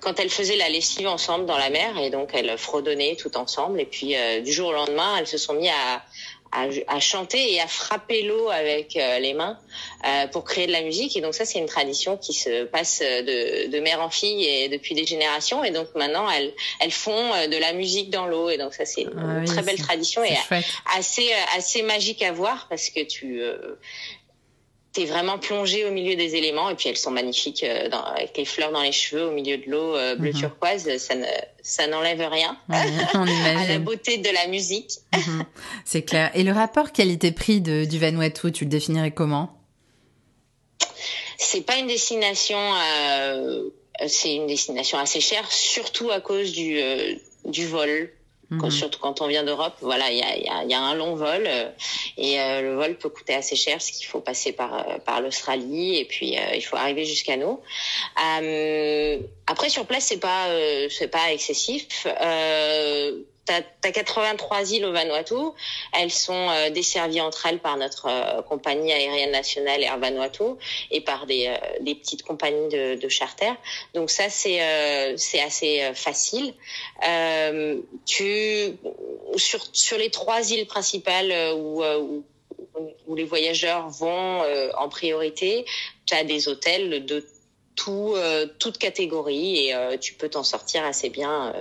quand 0.00 0.18
elles 0.18 0.30
faisaient 0.30 0.56
la 0.56 0.68
lessive 0.68 1.06
ensemble 1.06 1.46
dans 1.46 1.58
la 1.58 1.70
mer 1.70 1.98
et 1.98 2.10
donc 2.10 2.30
elles 2.34 2.56
fredonnaient 2.58 3.16
tout 3.16 3.36
ensemble 3.36 3.80
et 3.80 3.86
puis 3.86 4.16
euh, 4.16 4.40
du 4.40 4.52
jour 4.52 4.68
au 4.68 4.72
lendemain 4.72 5.16
elles 5.18 5.26
se 5.26 5.38
sont 5.38 5.54
mis 5.54 5.68
à, 5.68 6.02
à, 6.52 6.66
à 6.88 7.00
chanter 7.00 7.54
et 7.54 7.60
à 7.60 7.66
frapper 7.66 8.22
l'eau 8.22 8.48
avec 8.48 8.96
euh, 8.96 9.18
les 9.20 9.34
mains 9.34 9.58
euh, 10.06 10.26
pour 10.28 10.44
créer 10.44 10.66
de 10.66 10.72
la 10.72 10.82
musique. 10.82 11.16
Et 11.16 11.20
donc 11.20 11.34
ça 11.34 11.44
c'est 11.44 11.60
une 11.60 11.66
tradition 11.66 12.16
qui 12.16 12.32
se 12.32 12.64
passe 12.64 13.00
de, 13.00 13.70
de 13.70 13.80
mère 13.80 14.00
en 14.00 14.10
fille 14.10 14.44
et 14.44 14.68
depuis 14.68 14.94
des 14.94 15.06
générations. 15.06 15.62
Et 15.62 15.70
donc 15.70 15.86
maintenant 15.94 16.28
elles 16.28 16.52
elles 16.80 16.90
font 16.90 17.30
de 17.46 17.56
la 17.56 17.72
musique 17.72 18.10
dans 18.10 18.26
l'eau. 18.26 18.50
Et 18.50 18.56
donc 18.56 18.74
ça 18.74 18.84
c'est 18.84 19.02
une 19.02 19.42
ah 19.42 19.44
très 19.44 19.62
belle 19.62 19.78
tradition 19.78 20.24
et 20.24 20.36
assez 20.96 21.30
assez 21.56 21.82
magique 21.82 22.22
à 22.22 22.32
voir 22.32 22.66
parce 22.68 22.90
que 22.90 23.04
tu 23.04 23.42
t'es 24.92 25.04
vraiment 25.04 25.38
plongé 25.38 25.84
au 25.84 25.92
milieu 25.92 26.16
des 26.16 26.34
éléments 26.34 26.68
et 26.68 26.74
puis 26.74 26.88
elles 26.88 26.96
sont 26.96 27.10
magnifiques 27.10 27.62
euh, 27.62 27.88
dans, 27.88 28.02
avec 28.02 28.36
les 28.36 28.44
fleurs 28.44 28.72
dans 28.72 28.82
les 28.82 28.92
cheveux 28.92 29.26
au 29.26 29.30
milieu 29.30 29.56
de 29.56 29.70
l'eau 29.70 29.94
euh, 29.94 30.16
bleu 30.16 30.32
mhm. 30.32 30.40
turquoise 30.40 30.96
ça 30.98 31.14
ne 31.14 31.26
ça 31.62 31.86
n'enlève 31.86 32.20
rien 32.28 32.56
à 32.70 33.66
la 33.68 33.78
beauté 33.78 34.18
de 34.18 34.30
la 34.30 34.46
musique. 34.48 34.92
Mhm. 35.14 35.44
c'est 35.84 36.02
clair. 36.02 36.30
Et 36.34 36.42
le 36.42 36.52
rapport 36.52 36.92
qualité-prix 36.92 37.60
du 37.60 37.98
Vanuatu 37.98 38.50
tu 38.52 38.64
le 38.64 38.70
définirais 38.70 39.12
comment? 39.12 39.56
C'est 41.38 41.62
pas 41.62 41.76
une 41.76 41.86
destination 41.86 42.58
euh, 42.58 43.70
c'est 44.06 44.34
une 44.34 44.46
destination 44.46 44.98
assez 44.98 45.20
chère 45.20 45.50
surtout 45.50 46.10
à 46.10 46.20
cause 46.20 46.52
du 46.52 46.78
euh, 46.78 47.14
du 47.44 47.66
vol 47.66 48.10
Mhm. 48.50 48.70
surtout 48.70 48.98
quand 48.98 49.20
on 49.20 49.28
vient 49.28 49.44
d'Europe, 49.44 49.74
voilà, 49.80 50.10
il 50.10 50.18
y 50.18 50.22
a, 50.22 50.36
y, 50.36 50.48
a, 50.48 50.64
y 50.64 50.74
a, 50.74 50.80
un 50.80 50.94
long 50.94 51.14
vol 51.14 51.44
euh, 51.46 51.70
et 52.16 52.40
euh, 52.40 52.62
le 52.62 52.74
vol 52.74 52.96
peut 52.96 53.08
coûter 53.08 53.34
assez 53.34 53.54
cher 53.54 53.74
parce 53.74 53.92
qu'il 53.92 54.06
faut 54.06 54.20
passer 54.20 54.50
par 54.50 54.74
euh, 54.74 54.98
par 54.98 55.20
l'Australie 55.20 55.98
et 55.98 56.04
puis 56.04 56.36
il 56.54 56.62
faut 56.62 56.76
arriver 56.76 57.04
jusqu'à 57.04 57.36
nous. 57.36 57.60
après 58.16 59.68
sur 59.68 59.86
place 59.86 60.06
c'est 60.06 60.18
pas 60.18 60.48
c'est 60.90 61.08
pas 61.08 61.32
excessif 61.32 62.06
tu 63.50 63.88
as, 63.88 63.92
83 63.92 64.72
îles 64.72 64.84
au 64.84 64.92
Vanuatu. 64.92 65.34
Elles 65.92 66.10
sont 66.10 66.48
euh, 66.50 66.70
desservies 66.70 67.20
entre 67.20 67.46
elles 67.46 67.58
par 67.58 67.76
notre 67.76 68.06
euh, 68.08 68.42
compagnie 68.42 68.92
aérienne 68.92 69.32
nationale 69.32 69.82
Air 69.82 69.98
Vanuatu 69.98 70.42
et 70.90 71.00
par 71.00 71.26
des, 71.26 71.46
euh, 71.48 71.56
des 71.80 71.94
petites 71.94 72.22
compagnies 72.22 72.68
de, 72.68 72.94
de 72.94 73.08
charter. 73.08 73.52
Donc 73.94 74.10
ça, 74.10 74.28
c'est 74.28 74.60
c'est 75.16 75.40
assez 75.40 75.92
facile. 75.94 76.54
tu 78.06 78.76
sur 79.36 79.66
sur 79.72 79.98
les 79.98 80.10
trois 80.10 80.50
îles 80.50 80.66
principales 80.66 81.32
où, 81.54 81.82
où 83.06 83.14
les 83.14 83.24
voyageurs 83.24 83.88
vont 83.88 84.42
en 84.76 84.88
priorité, 84.88 85.64
tu 86.06 86.14
as 86.14 86.24
des 86.24 86.48
hôtels 86.48 87.04
de 87.04 87.24
tout, 87.76 88.12
euh, 88.16 88.46
toute 88.58 88.78
et 88.82 89.98
tu 90.00 90.14
peux 90.14 90.28
t'en 90.28 90.42
sortir 90.42 90.84
assez 90.84 91.08
bien 91.08 91.54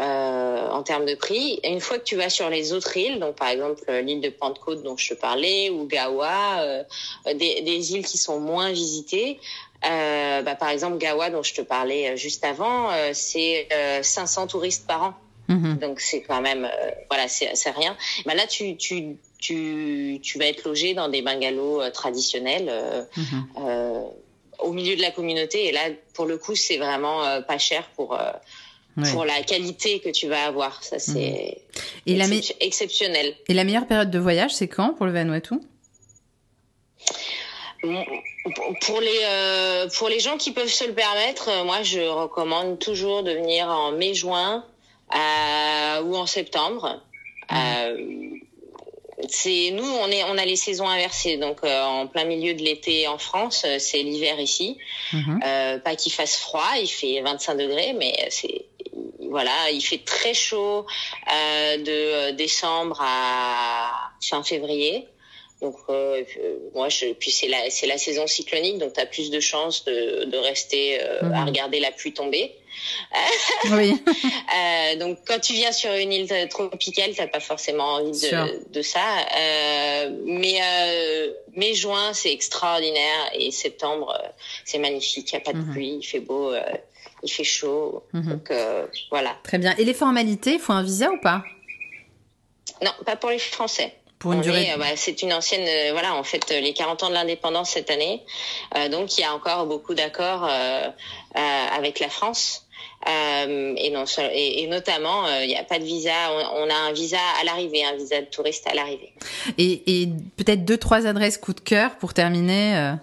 euh, 0.00 0.68
en 0.70 0.82
termes 0.82 1.06
de 1.06 1.14
prix. 1.14 1.60
Et 1.62 1.70
une 1.70 1.80
fois 1.80 1.98
que 1.98 2.02
tu 2.02 2.16
vas 2.16 2.28
sur 2.28 2.50
les 2.50 2.72
autres 2.72 2.96
îles, 2.96 3.20
donc 3.20 3.36
par 3.36 3.48
exemple 3.48 3.80
euh, 3.88 4.00
l'île 4.00 4.20
de 4.20 4.28
Pentecôte 4.28 4.82
dont 4.82 4.96
je 4.96 5.10
te 5.10 5.14
parlais, 5.14 5.70
ou 5.70 5.86
Gawa, 5.86 6.62
euh, 6.62 6.82
des, 7.26 7.62
des, 7.62 7.92
îles 7.94 8.04
qui 8.04 8.18
sont 8.18 8.40
moins 8.40 8.72
visitées, 8.72 9.38
euh, 9.88 10.42
bah, 10.42 10.56
par 10.56 10.70
exemple 10.70 10.98
Gawa 10.98 11.30
dont 11.30 11.44
je 11.44 11.54
te 11.54 11.60
parlais 11.60 12.10
euh, 12.10 12.16
juste 12.16 12.44
avant, 12.44 12.90
c'est 13.12 13.68
500 14.02 14.48
touristes 14.48 14.86
par 14.88 15.02
an. 15.02 15.14
Mm-hmm. 15.48 15.78
Donc 15.78 16.00
c'est 16.00 16.22
quand 16.22 16.40
même, 16.40 16.68
voilà, 17.08 17.28
c'est 17.28 17.70
rien. 17.70 17.96
Bah, 18.26 18.34
là, 18.34 18.48
tu, 18.48 18.76
tu, 18.76 19.16
tu, 19.38 20.18
tu 20.20 20.38
vas 20.38 20.46
être 20.46 20.64
logé 20.64 20.94
dans 20.94 21.08
des 21.08 21.22
bungalows 21.22 21.88
traditionnels. 21.90 22.68
Mm-hmm. 23.16 24.10
au 24.58 24.72
milieu 24.72 24.96
de 24.96 25.02
la 25.02 25.10
communauté 25.10 25.66
et 25.66 25.72
là 25.72 25.80
pour 26.14 26.26
le 26.26 26.38
coup 26.38 26.54
c'est 26.54 26.78
vraiment 26.78 27.42
pas 27.42 27.58
cher 27.58 27.90
pour 27.96 28.16
pour 29.02 29.24
la 29.24 29.42
qualité 29.42 30.00
que 30.00 30.10
tu 30.10 30.28
vas 30.28 30.44
avoir. 30.44 30.82
Ça, 30.82 30.98
c'est 30.98 31.58
mhm. 32.06 32.40
exceptionnel. 32.60 33.34
Et 33.48 33.54
la 33.54 33.64
meilleure 33.64 33.86
période 33.86 34.10
de 34.10 34.18
voyage, 34.18 34.54
c'est 34.54 34.68
quand 34.68 34.94
pour 34.94 35.06
le 35.06 35.12
Vanuatu? 35.12 35.54
Pour 37.82 39.00
les 39.00 39.20
euh, 39.24 39.88
pour 39.98 40.08
les 40.08 40.20
gens 40.20 40.38
qui 40.38 40.52
peuvent 40.52 40.68
se 40.68 40.86
le 40.86 40.94
permettre, 40.94 41.50
euh, 41.50 41.64
moi 41.64 41.82
je 41.82 42.00
recommande 42.00 42.78
toujours 42.78 43.22
de 43.22 43.32
venir 43.32 43.68
en 43.68 43.92
mai-juin 43.92 44.64
euh, 45.14 46.02
ou 46.02 46.16
en 46.16 46.26
septembre. 46.26 47.02
Mhm. 47.50 48.40
C'est 49.28 49.70
nous, 49.72 49.84
on 49.84 50.08
est, 50.08 50.24
on 50.24 50.36
a 50.38 50.44
les 50.44 50.56
saisons 50.56 50.88
inversées. 50.88 51.36
Donc 51.36 51.64
en 51.64 52.06
plein 52.06 52.24
milieu 52.24 52.54
de 52.54 52.62
l'été 52.62 53.06
en 53.08 53.18
France, 53.18 53.66
c'est 53.78 54.02
l'hiver 54.02 54.40
ici. 54.40 54.78
Mhm. 55.12 55.40
pas 55.84 55.96
qu'il 55.96 56.12
fasse 56.12 56.36
froid, 56.36 56.72
il 56.80 56.88
fait 56.88 57.20
25 57.20 57.54
degrés, 57.54 57.92
mais 57.92 58.14
c'est 58.30 58.66
voilà, 59.30 59.70
il 59.70 59.80
fait 59.80 60.04
très 60.04 60.34
chaud 60.34 60.86
de 61.26 62.30
décembre 62.32 63.00
à 63.00 64.12
fin 64.22 64.42
février. 64.42 65.08
Donc 65.64 65.76
euh, 65.88 66.22
moi, 66.74 66.90
je, 66.90 67.14
puis 67.14 67.30
c'est 67.30 67.48
la 67.48 67.70
c'est 67.70 67.86
la 67.86 67.96
saison 67.96 68.26
cyclonique, 68.26 68.76
donc 68.76 68.92
tu 68.92 69.00
as 69.00 69.06
plus 69.06 69.30
de 69.30 69.40
chances 69.40 69.86
de, 69.86 70.24
de 70.24 70.36
rester 70.36 71.00
euh, 71.00 71.22
à 71.22 71.40
mhm. 71.40 71.46
regarder 71.46 71.80
la 71.80 71.90
pluie 71.90 72.12
tomber. 72.12 72.54
oui. 73.70 73.94
euh, 74.06 74.96
donc 74.96 75.20
quand 75.26 75.40
tu 75.40 75.54
viens 75.54 75.72
sur 75.72 75.90
une 75.94 76.12
île 76.12 76.48
tropicale, 76.50 77.12
t'as 77.16 77.28
pas 77.28 77.40
forcément 77.40 77.94
envie 77.94 78.10
de, 78.10 78.70
de 78.70 78.82
ça. 78.82 79.00
Euh, 79.38 80.10
mais 80.26 80.60
mai 81.56 81.72
juin, 81.72 82.12
c'est 82.12 82.32
extraordinaire 82.32 83.30
et 83.32 83.50
septembre, 83.50 84.14
c'est 84.66 84.78
magnifique. 84.78 85.32
Il 85.32 85.36
y 85.36 85.38
a 85.38 85.40
pas 85.40 85.54
de 85.54 85.64
mhm. 85.64 85.72
pluie, 85.72 85.96
il 85.98 86.04
fait 86.04 86.20
beau, 86.20 86.52
il 87.22 87.32
fait 87.32 87.42
chaud. 87.42 88.02
Mhm. 88.12 88.32
Donc 88.32 88.52
voilà. 89.08 89.34
Très 89.44 89.56
bien. 89.56 89.74
Et 89.78 89.84
les 89.86 89.94
formalités, 89.94 90.54
il 90.54 90.60
faut 90.60 90.74
un 90.74 90.82
visa 90.82 91.10
ou 91.10 91.20
pas? 91.20 91.42
Non, 92.82 92.92
pas 93.06 93.16
pour 93.16 93.30
les 93.30 93.38
Français. 93.38 93.94
Euh, 94.32 94.76
bah, 94.76 94.86
c'est 94.96 95.22
une 95.22 95.32
ancienne, 95.32 95.66
euh, 95.66 95.92
voilà, 95.92 96.14
en 96.14 96.22
fait, 96.22 96.50
les 96.50 96.72
40 96.72 97.02
ans 97.04 97.08
de 97.08 97.14
l'indépendance 97.14 97.70
cette 97.70 97.90
année. 97.90 98.22
Euh, 98.76 98.88
donc, 98.88 99.18
il 99.18 99.22
y 99.22 99.24
a 99.24 99.34
encore 99.34 99.66
beaucoup 99.66 99.94
d'accords 99.94 100.48
avec 101.34 102.00
la 102.00 102.08
France. 102.08 102.66
et, 103.06 103.90
non, 103.90 104.04
et, 104.32 104.66
notamment, 104.66 105.26
il 105.40 105.48
n'y 105.48 105.56
a 105.56 105.64
pas 105.64 105.78
de 105.78 105.84
visa. 105.84 106.12
On, 106.54 106.70
a 106.70 106.74
un 106.74 106.92
visa 106.92 107.18
à 107.40 107.44
l'arrivée, 107.44 107.84
un 107.84 107.96
visa 107.96 108.20
de 108.20 108.26
touriste 108.26 108.66
à 108.66 108.74
l'arrivée. 108.74 109.12
Et, 109.58 110.08
peut-être 110.36 110.64
deux, 110.64 110.78
trois 110.78 111.06
adresses 111.06 111.38
coup 111.38 111.52
de 111.52 111.60
cœur 111.60 111.96
pour 111.96 112.14
terminer 112.14 112.94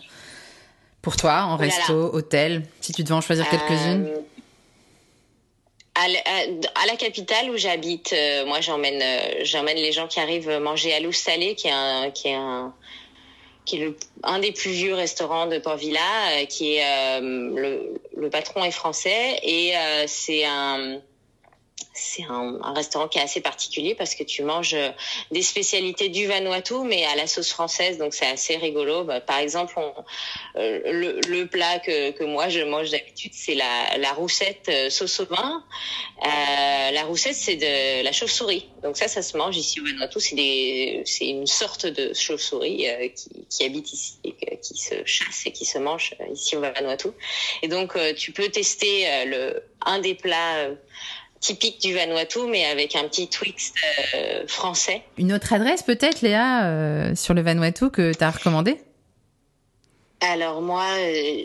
pour 1.01 1.17
toi, 1.17 1.43
en 1.43 1.57
resto, 1.57 2.11
hôtel, 2.13 2.63
si 2.79 2.93
tu 2.93 3.03
devais 3.03 3.15
en 3.15 3.21
choisir 3.21 3.49
quelques-unes 3.49 4.07
à, 6.05 6.85
la 6.87 6.95
capitale 6.95 7.49
où 7.49 7.57
j'habite, 7.57 8.13
euh, 8.13 8.45
moi 8.45 8.61
j'emmène 8.61 9.01
euh, 9.01 9.41
j'emmène 9.43 9.77
les 9.77 9.91
gens 9.91 10.07
qui 10.07 10.19
arrivent 10.19 10.57
manger 10.59 10.93
à 10.93 10.99
Lous 10.99 11.11
Salé, 11.11 11.55
qui 11.55 11.67
est 11.67 11.71
un 11.71 12.11
qui 12.11 12.29
est 12.29 12.33
un 12.33 12.73
qui 13.65 13.77
est 13.77 13.85
le, 13.85 13.97
un 14.23 14.39
des 14.39 14.51
plus 14.51 14.71
vieux 14.71 14.95
restaurants 14.95 15.45
de 15.45 15.59
Port-Villa, 15.59 15.99
euh, 16.31 16.45
qui 16.45 16.75
est 16.75 17.21
le, 17.21 18.01
le 18.15 18.29
patron 18.29 18.63
est 18.63 18.71
français 18.71 19.39
et 19.43 19.73
c'est 20.07 20.45
un 20.45 20.99
c'est 21.93 22.23
un, 22.23 22.59
un, 22.61 22.73
restaurant 22.73 23.07
qui 23.07 23.17
est 23.17 23.21
assez 23.21 23.41
particulier 23.41 23.95
parce 23.95 24.15
que 24.15 24.23
tu 24.23 24.43
manges 24.43 24.73
euh, 24.73 24.89
des 25.31 25.41
spécialités 25.41 26.09
du 26.09 26.27
Vanuatu 26.27 26.75
mais 26.85 27.05
à 27.05 27.15
la 27.15 27.27
sauce 27.27 27.51
française 27.51 27.97
donc 27.97 28.13
c'est 28.13 28.27
assez 28.27 28.57
rigolo. 28.57 29.03
Bah, 29.03 29.21
par 29.21 29.39
exemple 29.39 29.73
on, 29.77 29.93
euh, 30.55 30.79
le, 30.85 31.19
le, 31.27 31.47
plat 31.47 31.79
que, 31.79 32.11
que 32.11 32.23
moi 32.23 32.49
je 32.49 32.61
mange 32.61 32.91
d'habitude 32.91 33.31
c'est 33.33 33.55
la, 33.55 33.97
la 33.97 34.13
roussette 34.13 34.67
euh, 34.69 34.89
sauce 34.89 35.19
au 35.19 35.25
vin. 35.25 35.63
Euh, 36.23 36.91
la 36.91 37.03
roussette 37.03 37.35
c'est 37.35 37.55
de 37.55 38.03
la 38.03 38.11
chauve-souris. 38.11 38.67
Donc 38.83 38.97
ça 38.97 39.07
ça 39.07 39.21
se 39.21 39.37
mange 39.37 39.57
ici 39.57 39.79
au 39.79 39.85
Vanuatu. 39.85 40.19
C'est 40.19 41.27
une 41.27 41.47
sorte 41.47 41.85
de 41.85 42.13
chauve-souris 42.13 42.87
qui, 43.15 43.45
qui 43.49 43.63
habite 43.63 43.91
ici 43.93 44.13
et 44.23 44.33
qui 44.57 44.77
se 44.77 44.95
chasse 45.05 45.45
et 45.45 45.51
qui 45.51 45.65
se 45.65 45.77
mange 45.77 46.15
ici 46.33 46.55
au 46.55 46.61
Vanuatu. 46.61 47.09
Et 47.61 47.67
donc 47.67 47.97
tu 48.15 48.31
peux 48.31 48.49
tester 48.49 49.25
le 49.25 49.63
un 49.85 49.99
des 49.99 50.13
plats 50.13 50.69
typique 51.41 51.81
du 51.81 51.93
Vanuatu, 51.93 52.39
mais 52.47 52.65
avec 52.65 52.95
un 52.95 53.03
petit 53.03 53.27
twist 53.27 53.75
euh, 54.13 54.47
français. 54.47 55.01
Une 55.17 55.33
autre 55.33 55.51
adresse 55.51 55.83
peut-être, 55.83 56.21
Léa, 56.21 56.65
euh, 56.65 57.15
sur 57.15 57.33
le 57.33 57.41
Vanuatu 57.41 57.89
que 57.89 58.13
tu 58.13 58.23
as 58.23 58.31
recommandé? 58.31 58.77
Alors 60.21 60.61
moi, 60.61 60.85
euh, 60.99 61.43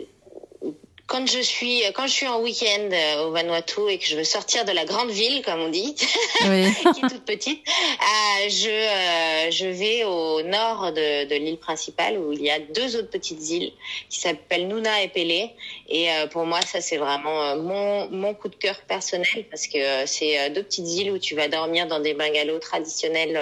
quand 1.07 1.25
je 1.25 1.39
suis 1.39 1.81
quand 1.95 2.05
je 2.05 2.11
suis 2.11 2.27
en 2.27 2.41
week-end 2.41 2.89
euh, 2.91 3.23
au 3.23 3.31
Vanuatu 3.31 3.89
et 3.89 3.97
que 3.97 4.05
je 4.05 4.15
veux 4.15 4.25
sortir 4.25 4.65
de 4.65 4.71
la 4.71 4.83
grande 4.83 5.09
ville 5.09 5.41
comme 5.41 5.61
on 5.61 5.69
dit 5.69 5.95
oui. 6.49 6.67
qui 6.93 7.05
est 7.05 7.09
toute 7.09 7.23
petite 7.25 7.63
euh, 7.67 8.49
je 8.49 8.69
euh, 8.69 9.51
je 9.51 9.67
vais 9.67 10.03
au 10.03 10.41
nord 10.43 10.91
de, 10.91 11.25
de 11.25 11.35
l'île 11.35 11.57
principale 11.57 12.17
où 12.17 12.33
il 12.33 12.41
y 12.41 12.51
a 12.51 12.59
deux 12.59 12.97
autres 12.97 13.09
petites 13.09 13.49
îles 13.49 13.71
qui 14.09 14.19
s'appellent 14.19 14.67
Nuna 14.67 15.01
et 15.01 15.07
Pelé 15.07 15.51
et 15.87 16.11
euh, 16.11 16.27
pour 16.27 16.45
moi 16.45 16.61
ça 16.61 16.81
c'est 16.81 16.97
vraiment 16.97 17.55
mon 17.55 18.09
mon 18.09 18.33
coup 18.33 18.49
de 18.49 18.55
cœur 18.55 18.79
personnel 18.81 19.45
parce 19.49 19.67
que 19.67 20.05
c'est 20.05 20.49
deux 20.49 20.63
petites 20.63 20.89
îles 20.89 21.11
où 21.11 21.17
tu 21.17 21.35
vas 21.35 21.47
dormir 21.47 21.87
dans 21.87 22.01
des 22.01 22.13
bungalows 22.13 22.59
traditionnels 22.59 23.39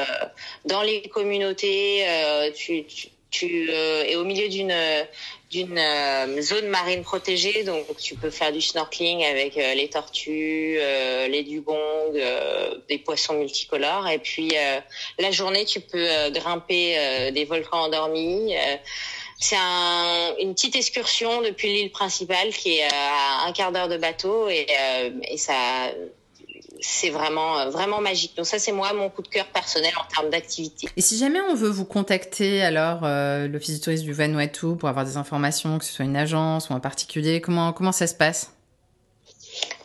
dans 0.66 0.84
les 0.84 1.02
communautés 1.10 2.06
tu, 2.56 2.86
tu 2.86 3.08
tu 3.32 3.70
es 3.72 4.16
au 4.16 4.24
milieu 4.24 4.48
d'une 4.50 4.74
d'une 5.52 5.78
euh, 5.78 6.42
zone 6.42 6.68
marine 6.68 7.04
protégée, 7.04 7.64
donc 7.64 7.86
tu 7.98 8.16
peux 8.16 8.30
faire 8.30 8.52
du 8.52 8.62
snorkeling 8.62 9.24
avec 9.24 9.58
euh, 9.58 9.74
les 9.76 9.90
tortues, 9.90 10.78
euh, 10.80 11.28
les 11.28 11.44
dugongs, 11.44 12.12
des 12.90 12.98
poissons 12.98 13.36
multicolores, 13.36 14.08
et 14.10 14.20
puis 14.20 14.54
la 15.20 15.32
journée 15.32 15.66
tu 15.66 15.80
peux 15.80 16.08
grimper 16.32 17.32
des 17.32 17.46
volcans 17.46 17.84
endormis. 17.84 18.54
c'est 19.40 19.58
un, 19.58 20.36
une 20.40 20.54
petite 20.54 20.76
excursion 20.76 21.42
depuis 21.42 21.68
l'île 21.74 21.92
principale 21.92 22.50
qui 22.50 22.78
est 22.78 22.84
à 22.84 23.46
un 23.48 23.52
quart 23.52 23.72
d'heure 23.72 23.90
de 23.90 23.98
bateau 23.98 24.50
et, 24.50 24.68
et 25.30 25.38
ça 25.38 25.92
c'est 26.82 27.10
vraiment 27.10 27.60
euh, 27.60 27.70
vraiment 27.70 28.02
magique. 28.02 28.36
Donc 28.36 28.46
ça 28.46 28.60
c'est 28.60 28.72
moi 28.72 28.94
mon 28.94 29.10
coup 29.10 29.22
de 29.22 29.28
cœur 29.28 29.46
personnel 29.48 29.92
en 30.00 30.14
termes 30.14 30.30
d'activité. 30.30 30.90
Et 30.96 31.02
si 31.02 31.18
jamais 31.18 31.42
on 31.42 31.56
veut 31.56 31.70
vous 31.70 31.86
contacter 31.86 32.62
alors 32.62 33.02
euh, 33.04 33.48
l'office 33.48 33.76
du 33.76 33.82
tourisme 33.82 34.06
du 34.06 34.14
Vanuatu 34.14 34.76
pour 34.78 34.90
avoir 34.90 35.06
des 35.06 35.18
informations, 35.18 35.78
que 35.78 35.86
ce 35.86 35.94
soit 35.94 36.06
une 36.06 36.18
agence 36.18 36.70
ou 36.70 36.74
un 36.74 36.80
particulier, 36.80 37.42
comment 37.42 37.74
comment 37.74 37.92
ça 37.92 38.08
se 38.08 38.16
passe? 38.16 38.55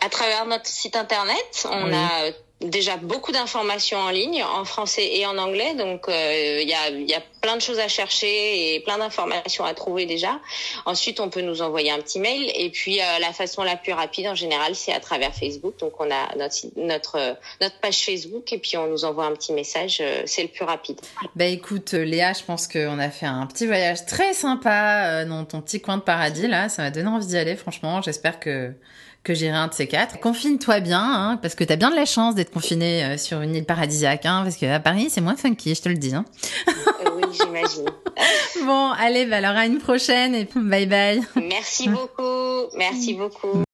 À 0.01 0.09
travers 0.09 0.47
notre 0.47 0.67
site 0.67 0.97
internet, 0.97 1.67
on 1.71 1.93
a 1.93 2.25
euh, 2.25 2.33
déjà 2.63 2.97
beaucoup 2.97 3.33
d'informations 3.33 3.99
en 3.99 4.09
ligne, 4.09 4.43
en 4.43 4.65
français 4.65 5.07
et 5.13 5.27
en 5.27 5.37
anglais. 5.37 5.75
Donc, 5.75 6.05
il 6.09 6.15
euh, 6.15 6.63
y, 6.63 6.73
a, 6.73 6.89
y, 6.91 7.13
a, 7.13 7.21
plein 7.43 7.57
de 7.57 7.61
choses 7.61 7.79
à 7.79 7.89
chercher 7.89 8.75
et 8.75 8.81
plein 8.81 8.97
d'informations 8.97 9.65
à 9.65 9.75
trouver 9.75 10.07
déjà. 10.07 10.41
Ensuite, 10.87 11.21
on 11.21 11.29
peut 11.29 11.43
nous 11.43 11.61
envoyer 11.61 11.91
un 11.91 11.99
petit 11.99 12.19
mail. 12.19 12.51
Et 12.55 12.71
puis, 12.71 12.99
euh, 12.99 13.19
la 13.21 13.35
façon 13.35 13.63
la 13.63 13.77
plus 13.77 13.93
rapide, 13.93 14.27
en 14.27 14.35
général, 14.35 14.75
c'est 14.75 14.93
à 14.93 15.01
travers 15.01 15.35
Facebook. 15.35 15.79
Donc, 15.81 15.93
on 16.01 16.11
a 16.11 16.35
notre, 16.37 16.57
notre, 16.77 17.37
notre 17.61 17.79
page 17.81 18.03
Facebook 18.03 18.51
et 18.55 18.59
puis 18.59 18.79
on 18.79 18.87
nous 18.87 19.05
envoie 19.05 19.27
un 19.27 19.33
petit 19.33 19.53
message. 19.53 20.03
C'est 20.25 20.43
le 20.43 20.49
plus 20.49 20.65
rapide. 20.65 20.99
Bah 21.37 21.45
écoute, 21.45 21.93
Léa, 21.93 22.33
je 22.33 22.43
pense 22.43 22.69
qu'on 22.69 22.99
a 22.99 23.11
fait 23.11 23.27
un 23.27 23.47
petit 23.47 23.67
voyage 23.67 24.07
très 24.07 24.33
sympa 24.33 25.27
dans 25.27 25.45
ton 25.45 25.61
petit 25.61 25.83
coin 25.83 25.99
de 25.99 26.03
paradis. 26.03 26.47
Là, 26.47 26.71
ça 26.71 26.83
m'a 26.83 26.91
donné 26.91 27.09
envie 27.09 27.27
d'y 27.27 27.37
aller, 27.37 27.57
franchement. 27.57 28.01
J'espère 28.01 28.41
que 28.41 28.75
que 29.23 29.35
j'irai 29.35 29.57
un 29.57 29.69
de 29.69 29.75
ces 29.75 29.87
quatre. 29.87 30.19
Confine-toi 30.21 30.81
bien, 30.81 31.03
hein, 31.03 31.39
parce 31.41 31.55
que 31.55 31.65
t'as 31.65 31.77
bien 31.77 31.91
de 31.91 31.97
la 31.97 32.07
chance 32.07 32.35
d'être 32.35 32.51
confiné 32.51 33.05
euh, 33.05 33.19
sur 33.19 33.41
une 33.41 33.55
île 33.55 33.65
paradisiaque, 33.65 34.27
hein, 34.27 34.43
parce 34.45 34.57
qu'à 34.57 34.81
Paris, 34.81 35.09
c'est 35.11 35.21
moins 35.21 35.37
funky, 35.37 35.75
je 35.75 35.83
te 35.83 35.89
le 35.89 35.97
dis. 35.97 36.15
Hein. 36.15 36.25
Euh, 36.69 37.11
oui, 37.17 37.23
j'imagine. 37.33 37.87
bon, 38.65 38.91
allez, 38.99 39.27
bah 39.27 39.37
alors 39.37 39.57
à 39.57 39.67
une 39.67 39.79
prochaine 39.79 40.35
et 40.35 40.49
bye 40.55 40.87
bye. 40.87 41.23
Merci 41.37 41.89
beaucoup. 41.89 42.77
Merci 42.77 43.15
beaucoup. 43.15 43.65